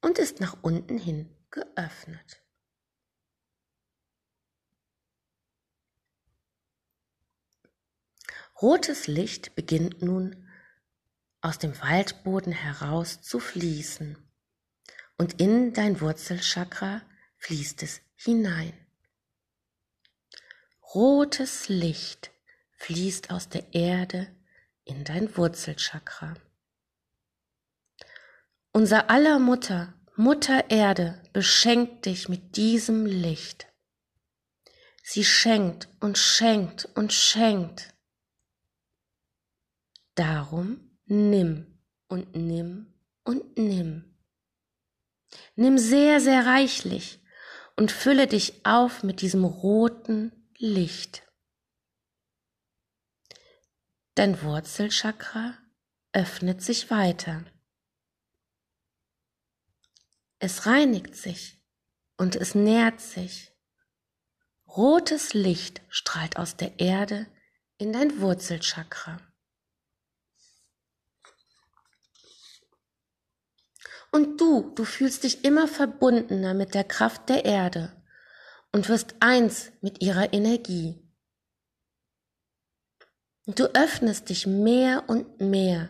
und 0.00 0.18
ist 0.18 0.40
nach 0.40 0.62
unten 0.62 0.98
hin 0.98 1.34
geöffnet. 1.50 2.42
Rotes 8.60 9.06
Licht 9.06 9.54
beginnt 9.54 10.00
nun 10.00 10.48
aus 11.42 11.58
dem 11.58 11.78
Waldboden 11.80 12.52
heraus 12.52 13.20
zu 13.20 13.38
fließen 13.38 14.16
und 15.18 15.40
in 15.40 15.74
dein 15.74 16.00
Wurzelchakra 16.00 17.02
fließt 17.36 17.82
es 17.82 18.00
hinein. 18.16 18.85
Rotes 20.94 21.68
Licht 21.68 22.30
fließt 22.78 23.30
aus 23.30 23.48
der 23.48 23.74
Erde 23.74 24.28
in 24.84 25.02
dein 25.02 25.36
Wurzelchakra. 25.36 26.34
Unser 28.72 29.10
aller 29.10 29.40
Mutter, 29.40 29.94
Mutter 30.14 30.70
Erde, 30.70 31.20
beschenkt 31.32 32.06
dich 32.06 32.28
mit 32.28 32.56
diesem 32.56 33.04
Licht. 33.04 33.66
Sie 35.02 35.24
schenkt 35.24 35.88
und 36.00 36.18
schenkt 36.18 36.88
und 36.94 37.12
schenkt. 37.12 37.92
Darum 40.14 40.98
nimm 41.06 41.80
und 42.06 42.36
nimm 42.36 42.94
und 43.24 43.58
nimm. 43.58 44.16
Nimm 45.56 45.78
sehr, 45.78 46.20
sehr 46.20 46.46
reichlich 46.46 47.20
und 47.74 47.90
fülle 47.90 48.28
dich 48.28 48.64
auf 48.64 49.02
mit 49.02 49.20
diesem 49.20 49.44
roten 49.44 50.35
Licht. 50.58 51.22
Dein 54.14 54.40
Wurzelchakra 54.42 55.58
öffnet 56.12 56.62
sich 56.62 56.90
weiter. 56.90 57.44
Es 60.38 60.64
reinigt 60.64 61.14
sich 61.14 61.62
und 62.16 62.36
es 62.36 62.54
nährt 62.54 63.02
sich. 63.02 63.52
Rotes 64.66 65.34
Licht 65.34 65.82
strahlt 65.90 66.38
aus 66.38 66.56
der 66.56 66.80
Erde 66.80 67.26
in 67.76 67.92
dein 67.92 68.22
Wurzelchakra. 68.22 69.20
Und 74.10 74.40
du, 74.40 74.72
du 74.74 74.86
fühlst 74.86 75.24
dich 75.24 75.44
immer 75.44 75.68
verbundener 75.68 76.54
mit 76.54 76.72
der 76.72 76.84
Kraft 76.84 77.28
der 77.28 77.44
Erde 77.44 77.92
und 78.76 78.90
wirst 78.90 79.14
eins 79.20 79.72
mit 79.80 80.02
ihrer 80.02 80.34
Energie. 80.34 81.02
Und 83.46 83.58
du 83.58 83.74
öffnest 83.74 84.28
dich 84.28 84.46
mehr 84.46 85.08
und 85.08 85.40
mehr 85.40 85.88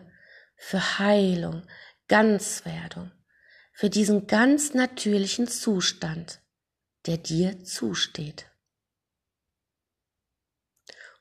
für 0.55 0.97
Heilung, 0.97 1.67
Ganzwerdung, 2.07 3.11
für 3.73 3.89
diesen 3.89 4.25
ganz 4.25 4.73
natürlichen 4.73 5.49
Zustand, 5.49 6.39
der 7.07 7.17
dir 7.17 7.61
zusteht. 7.65 8.49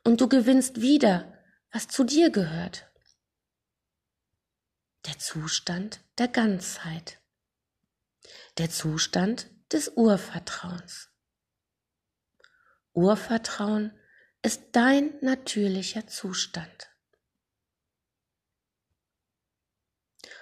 Und 0.05 0.20
du 0.20 0.29
gewinnst 0.29 0.81
wieder, 0.81 1.37
was 1.72 1.88
zu 1.88 2.05
dir 2.05 2.31
gehört. 2.31 2.88
Der 5.07 5.18
Zustand 5.18 5.98
der 6.18 6.29
Ganzheit. 6.29 7.18
Der 8.57 8.70
Zustand 8.70 9.50
des 9.72 9.88
Urvertrauens. 9.88 11.11
Urvertrauen 12.96 13.92
ist 14.42 14.62
dein 14.72 15.12
natürlicher 15.20 16.06
Zustand. 16.06 16.90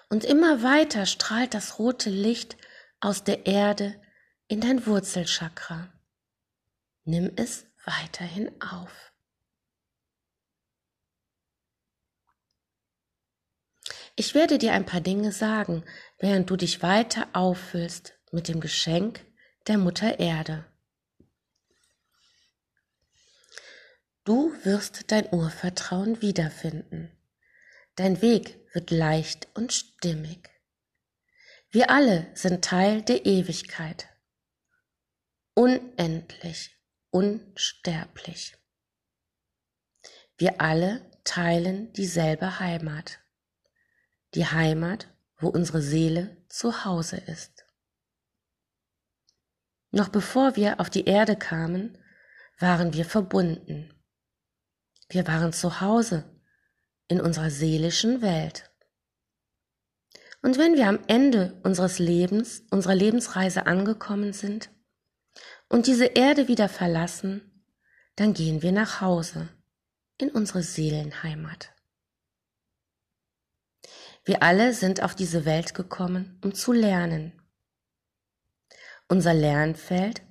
Und 0.08 0.24
immer 0.24 0.62
weiter 0.62 1.06
strahlt 1.06 1.52
das 1.52 1.80
rote 1.80 2.10
Licht 2.10 2.56
aus 3.00 3.24
der 3.24 3.46
Erde 3.46 4.00
in 4.46 4.60
dein 4.60 4.86
Wurzelchakra. 4.86 5.92
Nimm 7.02 7.32
es 7.34 7.66
weiterhin 7.84 8.50
auf. 8.62 9.12
Ich 14.14 14.34
werde 14.34 14.58
dir 14.58 14.74
ein 14.74 14.86
paar 14.86 15.00
Dinge 15.00 15.32
sagen, 15.32 15.84
während 16.18 16.48
du 16.50 16.56
dich 16.56 16.82
weiter 16.82 17.26
auffüllst 17.32 18.16
mit 18.30 18.46
dem 18.46 18.60
Geschenk 18.60 19.26
der 19.66 19.76
Mutter 19.76 20.20
Erde. 20.20 20.64
Du 24.24 24.54
wirst 24.64 25.12
dein 25.12 25.30
Urvertrauen 25.34 26.22
wiederfinden. 26.22 27.12
Dein 27.94 28.22
Weg 28.22 28.58
wird 28.72 28.90
leicht 28.90 29.48
und 29.54 29.70
stimmig. 29.70 30.48
Wir 31.70 31.90
alle 31.90 32.30
sind 32.34 32.64
Teil 32.64 33.02
der 33.02 33.26
Ewigkeit. 33.26 34.08
Unendlich, 35.52 36.74
unsterblich. 37.10 38.56
Wir 40.38 40.58
alle 40.62 41.10
teilen 41.24 41.92
dieselbe 41.92 42.58
Heimat. 42.60 43.20
Die 44.32 44.46
Heimat, 44.46 45.06
wo 45.36 45.48
unsere 45.48 45.82
Seele 45.82 46.42
zu 46.48 46.86
Hause 46.86 47.18
ist. 47.18 47.66
Noch 49.90 50.08
bevor 50.08 50.56
wir 50.56 50.80
auf 50.80 50.88
die 50.88 51.04
Erde 51.04 51.36
kamen, 51.36 51.98
waren 52.58 52.94
wir 52.94 53.04
verbunden. 53.04 53.90
Wir 55.08 55.26
waren 55.26 55.52
zu 55.52 55.80
Hause 55.80 56.24
in 57.08 57.20
unserer 57.20 57.50
seelischen 57.50 58.22
Welt. 58.22 58.70
Und 60.42 60.58
wenn 60.58 60.74
wir 60.74 60.88
am 60.88 60.98
Ende 61.06 61.58
unseres 61.62 61.98
Lebens, 61.98 62.64
unserer 62.70 62.94
Lebensreise 62.94 63.66
angekommen 63.66 64.32
sind 64.32 64.70
und 65.68 65.86
diese 65.86 66.04
Erde 66.04 66.48
wieder 66.48 66.68
verlassen, 66.68 67.64
dann 68.16 68.34
gehen 68.34 68.62
wir 68.62 68.72
nach 68.72 69.00
Hause 69.00 69.48
in 70.18 70.30
unsere 70.30 70.62
Seelenheimat. 70.62 71.72
Wir 74.24 74.42
alle 74.42 74.72
sind 74.72 75.02
auf 75.02 75.14
diese 75.14 75.44
Welt 75.44 75.74
gekommen, 75.74 76.38
um 76.42 76.54
zu 76.54 76.72
lernen. 76.72 77.32
Unser 79.08 79.34
Lernfeld, 79.34 80.22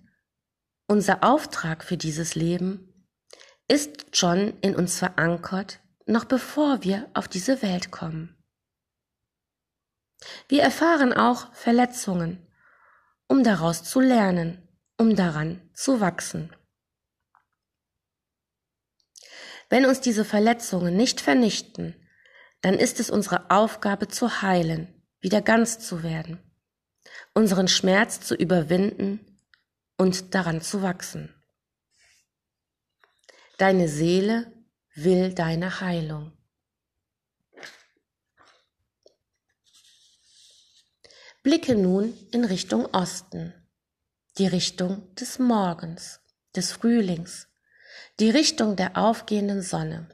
unser 0.88 1.23
Auftrag 1.23 1.83
für 1.83 1.97
dieses 1.97 2.36
Leben 2.36 2.92
ist 3.67 4.15
schon 4.15 4.60
in 4.62 4.76
uns 4.76 4.99
verankert, 4.99 5.80
noch 6.06 6.26
bevor 6.26 6.84
wir 6.84 7.10
auf 7.13 7.28
diese 7.28 7.62
Welt 7.62 7.91
kommen. 7.91 8.36
Wir 10.47 10.63
erfahren 10.63 11.13
auch 11.13 11.54
Verletzungen, 11.54 12.45
um 13.28 13.43
daraus 13.43 13.84
zu 13.84 13.99
lernen, 13.99 14.67
um 14.97 15.15
daran 15.15 15.69
zu 15.73 15.99
wachsen. 15.99 16.56
Wenn 19.69 19.86
uns 19.86 20.02
diese 20.02 20.23
Verletzungen 20.23 20.95
nicht 20.95 21.19
vernichten, 21.19 21.95
dann 22.62 22.76
ist 22.76 22.99
es 22.99 23.10
unsere 23.10 23.49
Aufgabe 23.49 24.08
zu 24.08 24.41
heilen, 24.41 25.04
wieder 25.19 25.41
ganz 25.41 25.80
zu 25.80 26.04
werden, 26.04 26.39
unseren 27.34 27.67
Schmerz 27.67 28.21
zu 28.21 28.36
überwinden 28.36 29.39
und 29.97 30.36
daran 30.36 30.62
zu 30.62 30.82
wachsen. 30.82 31.34
Deine 33.57 33.87
Seele 33.87 34.51
will 34.95 35.33
deine 35.33 35.79
Heilung. 35.79 36.31
Blicke 41.43 41.75
nun 41.75 42.17
in 42.31 42.45
Richtung 42.45 42.85
Osten, 42.93 43.53
die 44.37 44.47
Richtung 44.47 45.13
des 45.15 45.39
Morgens, 45.39 46.21
des 46.55 46.71
Frühlings, 46.71 47.47
die 48.19 48.29
Richtung 48.29 48.75
der 48.75 48.97
aufgehenden 48.97 49.61
Sonne. 49.61 50.09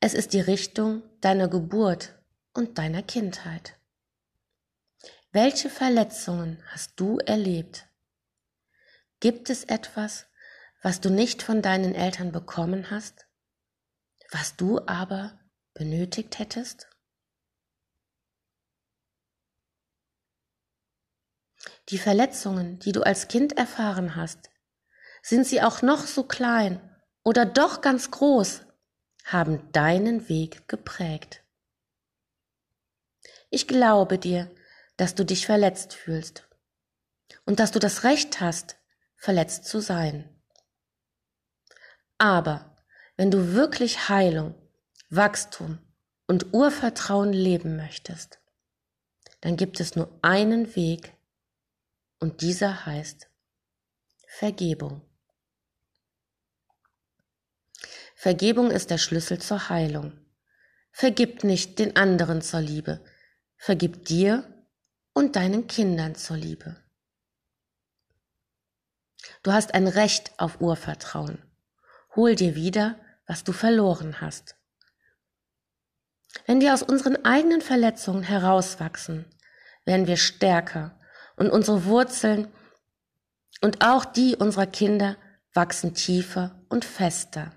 Es 0.00 0.14
ist 0.14 0.32
die 0.32 0.40
Richtung 0.40 1.02
deiner 1.20 1.46
Geburt 1.46 2.18
und 2.54 2.78
deiner 2.78 3.02
Kindheit. 3.02 3.78
Welche 5.30 5.68
Verletzungen 5.68 6.64
hast 6.68 6.98
du 6.98 7.18
erlebt? 7.18 7.89
Gibt 9.20 9.50
es 9.50 9.64
etwas, 9.64 10.26
was 10.82 11.02
du 11.02 11.10
nicht 11.10 11.42
von 11.42 11.60
deinen 11.60 11.94
Eltern 11.94 12.32
bekommen 12.32 12.90
hast, 12.90 13.26
was 14.30 14.56
du 14.56 14.80
aber 14.86 15.38
benötigt 15.74 16.38
hättest? 16.38 16.88
Die 21.90 21.98
Verletzungen, 21.98 22.78
die 22.78 22.92
du 22.92 23.02
als 23.02 23.28
Kind 23.28 23.58
erfahren 23.58 24.16
hast, 24.16 24.48
sind 25.22 25.46
sie 25.46 25.60
auch 25.60 25.82
noch 25.82 26.06
so 26.06 26.24
klein 26.24 26.80
oder 27.22 27.44
doch 27.44 27.82
ganz 27.82 28.10
groß, 28.10 28.62
haben 29.24 29.70
deinen 29.72 30.30
Weg 30.30 30.66
geprägt. 30.66 31.44
Ich 33.50 33.68
glaube 33.68 34.18
dir, 34.18 34.50
dass 34.96 35.14
du 35.14 35.26
dich 35.26 35.44
verletzt 35.44 35.92
fühlst 35.92 36.48
und 37.44 37.60
dass 37.60 37.70
du 37.70 37.78
das 37.78 38.04
Recht 38.04 38.40
hast, 38.40 38.79
verletzt 39.20 39.66
zu 39.66 39.80
sein. 39.80 40.28
Aber 42.18 42.74
wenn 43.16 43.30
du 43.30 43.52
wirklich 43.52 44.08
Heilung 44.08 44.54
Wachstum 45.10 45.78
und 46.26 46.54
Urvertrauen 46.54 47.32
leben 47.32 47.76
möchtest, 47.76 48.40
dann 49.40 49.56
gibt 49.56 49.80
es 49.80 49.94
nur 49.94 50.18
einen 50.22 50.74
Weg 50.74 51.14
und 52.18 52.40
dieser 52.40 52.86
heißt 52.86 53.28
Vergebung. 54.26 55.02
Vergebung 58.14 58.70
ist 58.70 58.90
der 58.90 58.98
Schlüssel 58.98 59.38
zur 59.40 59.68
Heilung. 59.68 60.12
Vergib 60.92 61.42
nicht 61.44 61.78
den 61.78 61.96
anderen 61.96 62.42
zur 62.42 62.60
Liebe, 62.60 63.04
vergib 63.56 64.04
dir 64.04 64.66
und 65.12 65.36
deinen 65.36 65.66
Kindern 65.66 66.14
zur 66.14 66.36
Liebe. 66.36 66.76
Du 69.42 69.52
hast 69.52 69.74
ein 69.74 69.86
Recht 69.86 70.32
auf 70.38 70.60
Urvertrauen. 70.60 71.42
Hol 72.14 72.34
dir 72.34 72.54
wieder, 72.54 73.00
was 73.26 73.44
du 73.44 73.52
verloren 73.52 74.20
hast. 74.20 74.56
Wenn 76.46 76.60
wir 76.60 76.74
aus 76.74 76.82
unseren 76.82 77.24
eigenen 77.24 77.60
Verletzungen 77.60 78.22
herauswachsen, 78.22 79.24
werden 79.84 80.06
wir 80.06 80.16
stärker 80.16 80.98
und 81.36 81.50
unsere 81.50 81.84
Wurzeln 81.84 82.52
und 83.62 83.84
auch 83.84 84.04
die 84.04 84.36
unserer 84.36 84.66
Kinder 84.66 85.16
wachsen 85.54 85.94
tiefer 85.94 86.64
und 86.68 86.84
fester. 86.84 87.52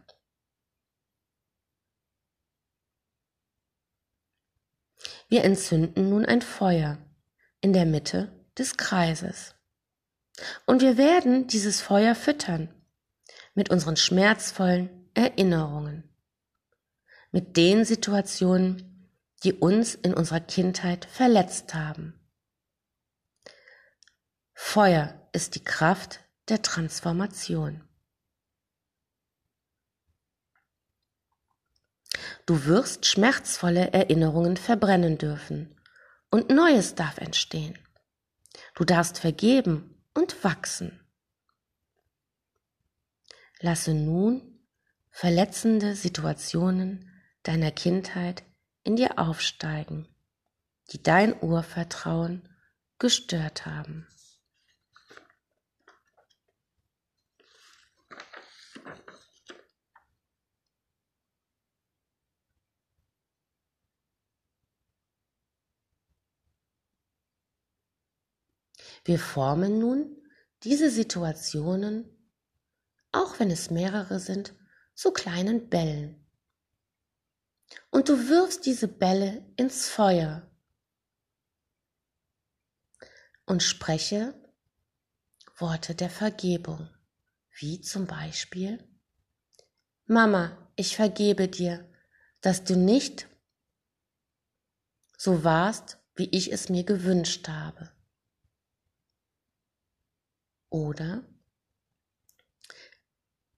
Wir 5.28 5.44
entzünden 5.44 6.10
nun 6.10 6.26
ein 6.26 6.42
Feuer 6.42 6.98
in 7.60 7.74
der 7.74 7.86
Mitte 7.86 8.32
des 8.58 8.78
Kreises. 8.78 9.56
Und 10.66 10.82
wir 10.82 10.98
werden 10.98 11.48
dieses 11.48 11.82
Feuer 11.82 12.16
füttern 12.16 12.74
mit 13.54 13.70
unseren 13.70 13.98
schmerzvollen 13.98 15.10
Erinnerungen 15.14 16.10
mit 17.34 17.58
den 17.58 17.84
Situationen, 17.84 19.10
die 19.44 19.54
uns 19.54 19.96
in 19.96 20.14
unserer 20.14 20.40
Kindheit 20.40 21.06
verletzt 21.06 21.74
haben. 21.74 22.14
Feuer 24.54 25.20
ist 25.34 25.56
die 25.56 25.64
Kraft 25.64 26.20
der 26.48 26.62
Transformation. 26.62 27.84
Du 32.46 32.66
wirst 32.66 33.08
schmerzvolle 33.08 33.92
Erinnerungen 33.94 34.56
verbrennen 34.56 35.18
dürfen 35.18 35.76
und 36.30 36.50
Neues 36.50 36.94
darf 36.94 37.18
entstehen. 37.18 37.78
Du 38.76 38.84
darfst 38.84 39.20
vergeben 39.20 39.93
und 40.14 40.44
wachsen. 40.44 41.00
Lasse 43.60 43.94
nun 43.94 44.60
verletzende 45.10 45.96
Situationen 45.96 47.10
deiner 47.44 47.72
Kindheit 47.72 48.44
in 48.84 48.96
dir 48.96 49.20
aufsteigen, 49.20 50.08
die 50.92 51.02
dein 51.02 51.42
Urvertrauen 51.42 52.50
gestört 53.00 53.66
haben. 53.66 54.08
Wir 69.04 69.20
formen 69.20 69.80
nun 69.80 70.18
diese 70.64 70.90
Situationen, 70.90 72.10
auch 73.12 73.40
wenn 73.40 73.52
es 73.52 73.70
mehrere 73.70 74.20
sind, 74.20 74.54
zu 74.96 75.12
kleinen 75.12 75.70
Bällen, 75.70 76.24
und 77.90 78.10
du 78.10 78.30
wirfst 78.30 78.66
diese 78.66 78.88
Bälle 78.88 79.46
ins 79.56 79.90
Feuer 79.90 80.50
und 83.46 83.62
spreche 83.62 84.34
Worte 85.58 85.96
der 85.96 86.10
Vergebung, 86.10 86.90
wie 87.52 87.82
zum 87.82 88.08
Beispiel 88.08 88.84
Mama, 90.06 90.72
ich 90.76 90.96
vergebe 90.96 91.48
dir, 91.48 91.90
dass 92.42 92.64
du 92.64 92.76
nicht 92.76 93.28
so 95.18 95.44
warst, 95.44 95.98
wie 96.16 96.30
ich 96.30 96.52
es 96.52 96.70
mir 96.70 96.84
gewünscht 96.84 97.48
habe. 97.48 97.92
Oder 100.74 101.24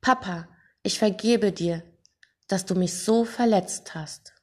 Papa, 0.01 0.49
ich 0.83 0.99
vergebe 0.99 1.53
dir, 1.53 1.81
dass 2.49 2.65
du 2.65 2.75
mich 2.75 2.93
so 2.93 3.23
verletzt 3.23 3.95
hast. 3.95 4.33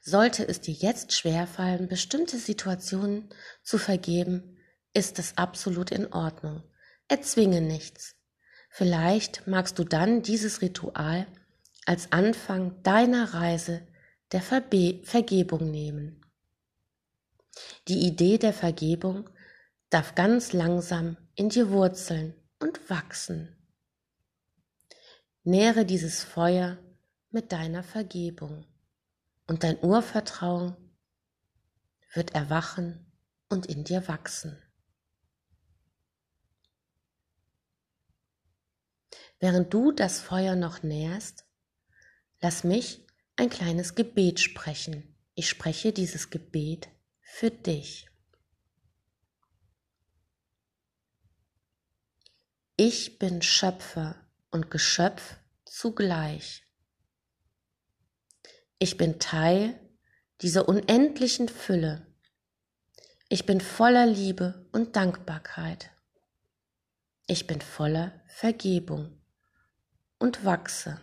Sollte 0.00 0.48
es 0.48 0.60
dir 0.60 0.74
jetzt 0.74 1.12
schwerfallen, 1.12 1.86
bestimmte 1.86 2.38
Situationen 2.38 3.32
zu 3.62 3.78
vergeben, 3.78 4.58
ist 4.92 5.20
es 5.20 5.38
absolut 5.38 5.92
in 5.92 6.12
Ordnung. 6.12 6.64
Erzwinge 7.06 7.60
nichts. 7.60 8.16
Vielleicht 8.70 9.46
magst 9.46 9.78
du 9.78 9.84
dann 9.84 10.22
dieses 10.22 10.62
Ritual 10.62 11.28
als 11.86 12.12
Anfang 12.12 12.82
deiner 12.82 13.34
Reise 13.34 13.86
der 14.32 14.42
Verbe 14.42 15.00
Vergebung 15.04 15.70
nehmen. 15.70 16.24
Die 17.88 18.06
Idee 18.06 18.38
der 18.38 18.52
Vergebung 18.52 19.28
darf 19.90 20.14
ganz 20.14 20.52
langsam 20.52 21.16
in 21.34 21.48
dir 21.48 21.70
wurzeln 21.70 22.34
und 22.58 22.88
wachsen. 22.88 23.56
Nähre 25.44 25.84
dieses 25.84 26.22
Feuer 26.22 26.78
mit 27.30 27.52
deiner 27.52 27.82
Vergebung 27.82 28.64
und 29.46 29.64
dein 29.64 29.82
Urvertrauen 29.82 30.76
wird 32.14 32.34
erwachen 32.34 33.12
und 33.48 33.66
in 33.66 33.84
dir 33.84 34.06
wachsen. 34.06 34.62
Während 39.40 39.74
du 39.74 39.90
das 39.90 40.20
Feuer 40.20 40.54
noch 40.54 40.84
nährst, 40.84 41.44
lass 42.42 42.64
mich 42.64 43.06
ein 43.36 43.48
kleines 43.48 43.94
Gebet 43.94 44.40
sprechen. 44.40 45.16
Ich 45.34 45.48
spreche 45.48 45.92
dieses 45.92 46.28
Gebet 46.28 46.88
für 47.20 47.50
dich. 47.50 48.08
Ich 52.76 53.18
bin 53.18 53.40
Schöpfer 53.42 54.16
und 54.50 54.70
Geschöpf 54.70 55.36
zugleich. 55.64 56.64
Ich 58.78 58.96
bin 58.96 59.20
Teil 59.20 59.78
dieser 60.40 60.68
unendlichen 60.68 61.48
Fülle. 61.48 62.06
Ich 63.28 63.46
bin 63.46 63.60
voller 63.60 64.06
Liebe 64.06 64.68
und 64.72 64.96
Dankbarkeit. 64.96 65.90
Ich 67.28 67.46
bin 67.46 67.60
voller 67.60 68.20
Vergebung 68.26 69.22
und 70.18 70.44
wachse. 70.44 71.00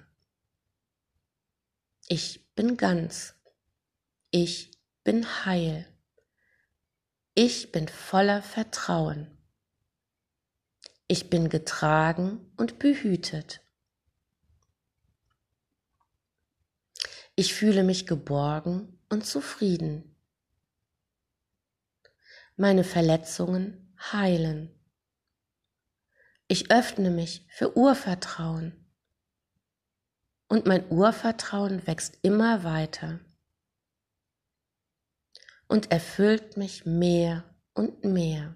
Ich 2.11 2.55
bin 2.55 2.75
ganz. 2.75 3.35
Ich 4.31 4.71
bin 5.03 5.45
heil. 5.45 5.85
Ich 7.35 7.71
bin 7.71 7.87
voller 7.87 8.41
Vertrauen. 8.41 9.37
Ich 11.07 11.29
bin 11.29 11.49
getragen 11.49 12.51
und 12.57 12.79
behütet. 12.79 13.61
Ich 17.35 17.53
fühle 17.53 17.83
mich 17.83 18.07
geborgen 18.07 18.99
und 19.09 19.27
zufrieden. 19.27 20.15
Meine 22.55 22.83
Verletzungen 22.83 23.95
heilen. 24.11 24.73
Ich 26.47 26.71
öffne 26.71 27.11
mich 27.11 27.45
für 27.51 27.77
Urvertrauen. 27.77 28.78
Und 30.49 30.65
mein 30.65 30.89
Urvertrauen 30.91 31.87
wächst 31.87 32.17
immer 32.23 32.63
weiter 32.65 33.19
und 35.67 35.91
erfüllt 35.91 36.57
mich 36.57 36.85
mehr 36.85 37.43
und 37.73 38.03
mehr. 38.03 38.55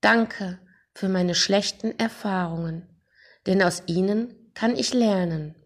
Danke 0.00 0.60
für 0.94 1.08
meine 1.08 1.34
schlechten 1.34 1.98
Erfahrungen, 1.98 2.88
denn 3.46 3.62
aus 3.62 3.82
ihnen 3.86 4.52
kann 4.54 4.76
ich 4.76 4.94
lernen. 4.94 5.56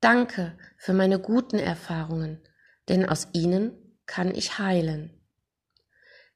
Danke 0.00 0.58
für 0.76 0.92
meine 0.92 1.20
guten 1.20 1.58
Erfahrungen, 1.58 2.42
denn 2.88 3.08
aus 3.08 3.28
ihnen 3.32 4.00
kann 4.06 4.34
ich 4.34 4.58
heilen. 4.58 5.12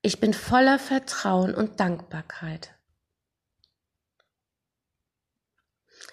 Ich 0.03 0.21
bin 0.21 0.33
voller 0.33 0.79
Vertrauen 0.79 1.55
und 1.55 1.81
Dankbarkeit. 1.81 2.75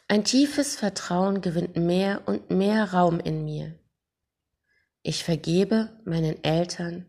Ein 0.09 0.23
tiefes 0.23 0.77
Vertrauen 0.77 1.41
gewinnt 1.41 1.75
mehr 1.75 2.27
und 2.27 2.49
mehr 2.49 2.93
Raum 2.93 3.19
in 3.19 3.43
mir. 3.43 3.77
Ich 5.03 5.23
vergebe 5.23 5.99
meinen 6.05 6.41
Eltern, 6.45 7.05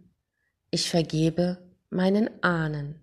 ich 0.70 0.90
vergebe 0.90 1.58
meinen 1.90 2.42
Ahnen. 2.42 3.00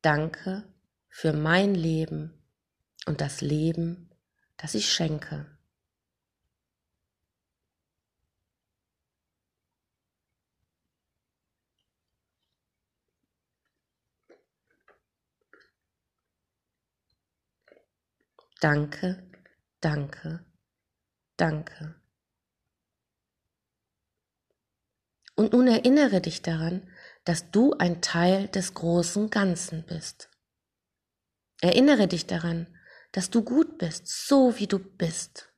Danke 0.00 0.64
für 1.08 1.32
mein 1.32 1.76
Leben 1.76 2.32
und 3.06 3.20
das 3.20 3.42
Leben, 3.42 4.10
das 4.56 4.74
ich 4.74 4.92
schenke. 4.92 5.46
Danke, 18.62 19.28
danke, 19.80 20.46
danke. 21.36 22.00
Und 25.34 25.52
nun 25.52 25.66
erinnere 25.66 26.20
dich 26.20 26.42
daran, 26.42 26.88
dass 27.24 27.50
du 27.50 27.72
ein 27.72 28.02
Teil 28.02 28.46
des 28.46 28.74
großen 28.74 29.30
Ganzen 29.30 29.84
bist. 29.84 30.30
Erinnere 31.60 32.06
dich 32.06 32.28
daran, 32.28 32.68
dass 33.10 33.30
du 33.30 33.42
gut 33.42 33.78
bist, 33.78 34.06
so 34.06 34.56
wie 34.60 34.68
du 34.68 34.78
bist. 34.78 35.52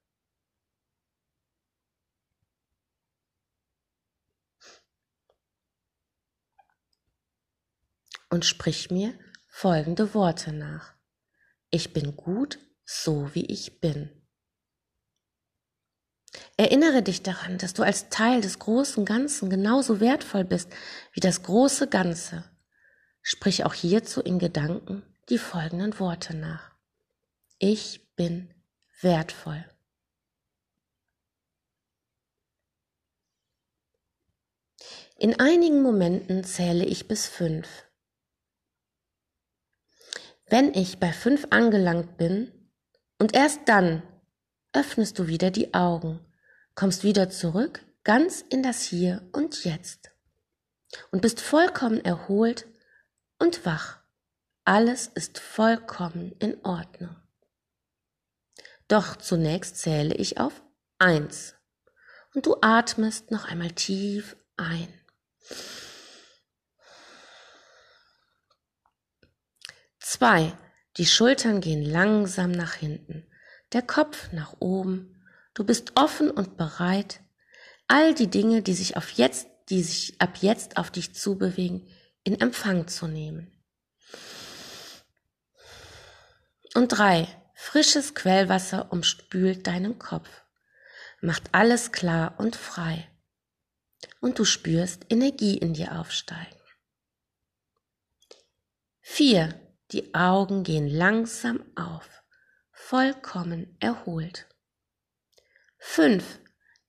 Und 8.30 8.46
sprich 8.46 8.90
mir 8.90 9.18
folgende 9.46 10.14
Worte 10.14 10.54
nach. 10.54 10.94
Ich 11.68 11.92
bin 11.92 12.16
gut, 12.16 12.58
so 12.84 13.34
wie 13.34 13.46
ich 13.46 13.80
bin. 13.80 14.10
Erinnere 16.56 17.02
dich 17.02 17.22
daran, 17.22 17.58
dass 17.58 17.74
du 17.74 17.82
als 17.82 18.08
Teil 18.08 18.40
des 18.40 18.58
großen 18.58 19.04
Ganzen 19.04 19.50
genauso 19.50 20.00
wertvoll 20.00 20.44
bist 20.44 20.70
wie 21.12 21.20
das 21.20 21.42
große 21.42 21.88
Ganze. 21.88 22.44
Sprich 23.22 23.64
auch 23.64 23.74
hierzu 23.74 24.20
in 24.20 24.38
Gedanken 24.38 25.02
die 25.28 25.38
folgenden 25.38 25.98
Worte 25.98 26.36
nach. 26.36 26.72
Ich 27.58 28.14
bin 28.14 28.52
wertvoll. 29.00 29.64
In 35.16 35.38
einigen 35.38 35.82
Momenten 35.82 36.44
zähle 36.44 36.84
ich 36.84 37.08
bis 37.08 37.26
fünf. 37.26 37.84
Wenn 40.46 40.74
ich 40.74 40.98
bei 40.98 41.12
fünf 41.12 41.46
angelangt 41.50 42.16
bin, 42.16 42.63
und 43.18 43.34
erst 43.34 43.60
dann 43.66 44.02
öffnest 44.72 45.18
du 45.18 45.26
wieder 45.26 45.50
die 45.50 45.74
Augen, 45.74 46.20
kommst 46.74 47.04
wieder 47.04 47.30
zurück, 47.30 47.84
ganz 48.02 48.44
in 48.48 48.62
das 48.62 48.82
Hier 48.82 49.28
und 49.32 49.64
Jetzt 49.64 50.10
und 51.10 51.22
bist 51.22 51.40
vollkommen 51.40 52.04
erholt 52.04 52.66
und 53.38 53.64
wach. 53.64 53.98
Alles 54.64 55.08
ist 55.08 55.38
vollkommen 55.38 56.32
in 56.38 56.64
Ordnung. 56.64 57.16
Doch 58.88 59.16
zunächst 59.16 59.78
zähle 59.78 60.14
ich 60.14 60.38
auf 60.38 60.62
eins 60.98 61.54
und 62.34 62.46
du 62.46 62.56
atmest 62.60 63.30
noch 63.30 63.46
einmal 63.46 63.70
tief 63.70 64.36
ein. 64.56 64.88
Zwei. 70.00 70.56
Die 70.96 71.06
Schultern 71.06 71.60
gehen 71.60 71.82
langsam 71.82 72.52
nach 72.52 72.74
hinten, 72.74 73.26
der 73.72 73.82
Kopf 73.82 74.32
nach 74.32 74.54
oben. 74.60 75.24
Du 75.54 75.64
bist 75.64 75.92
offen 75.96 76.30
und 76.30 76.56
bereit, 76.56 77.20
all 77.88 78.14
die 78.14 78.28
Dinge, 78.28 78.62
die 78.62 78.74
sich 78.74 78.96
auf 78.96 79.10
jetzt, 79.10 79.48
die 79.70 79.82
sich 79.82 80.20
ab 80.20 80.38
jetzt 80.40 80.76
auf 80.76 80.90
dich 80.90 81.14
zubewegen, 81.14 81.88
in 82.22 82.40
Empfang 82.40 82.86
zu 82.86 83.06
nehmen. 83.06 83.50
Und 86.74 86.88
drei, 86.88 87.28
frisches 87.54 88.14
Quellwasser 88.14 88.92
umspült 88.92 89.66
deinen 89.66 89.98
Kopf, 89.98 90.28
macht 91.20 91.44
alles 91.52 91.92
klar 91.92 92.34
und 92.38 92.56
frei. 92.56 93.08
Und 94.20 94.38
du 94.38 94.44
spürst 94.44 95.06
Energie 95.08 95.56
in 95.56 95.74
dir 95.74 95.98
aufsteigen. 95.98 96.58
Vier, 99.00 99.60
die 99.92 100.14
Augen 100.14 100.62
gehen 100.62 100.88
langsam 100.88 101.64
auf, 101.76 102.22
vollkommen 102.72 103.76
erholt. 103.80 104.48
Fünf. 105.78 106.40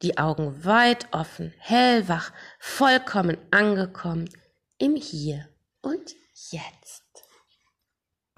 Die 0.01 0.17
Augen 0.17 0.65
weit 0.65 1.08
offen, 1.13 1.53
hellwach, 1.58 2.34
vollkommen 2.60 3.38
angekommen 3.51 4.29
im 4.77 4.95
Hier 4.95 5.47
und 5.81 6.13
Jetzt. 6.51 7.05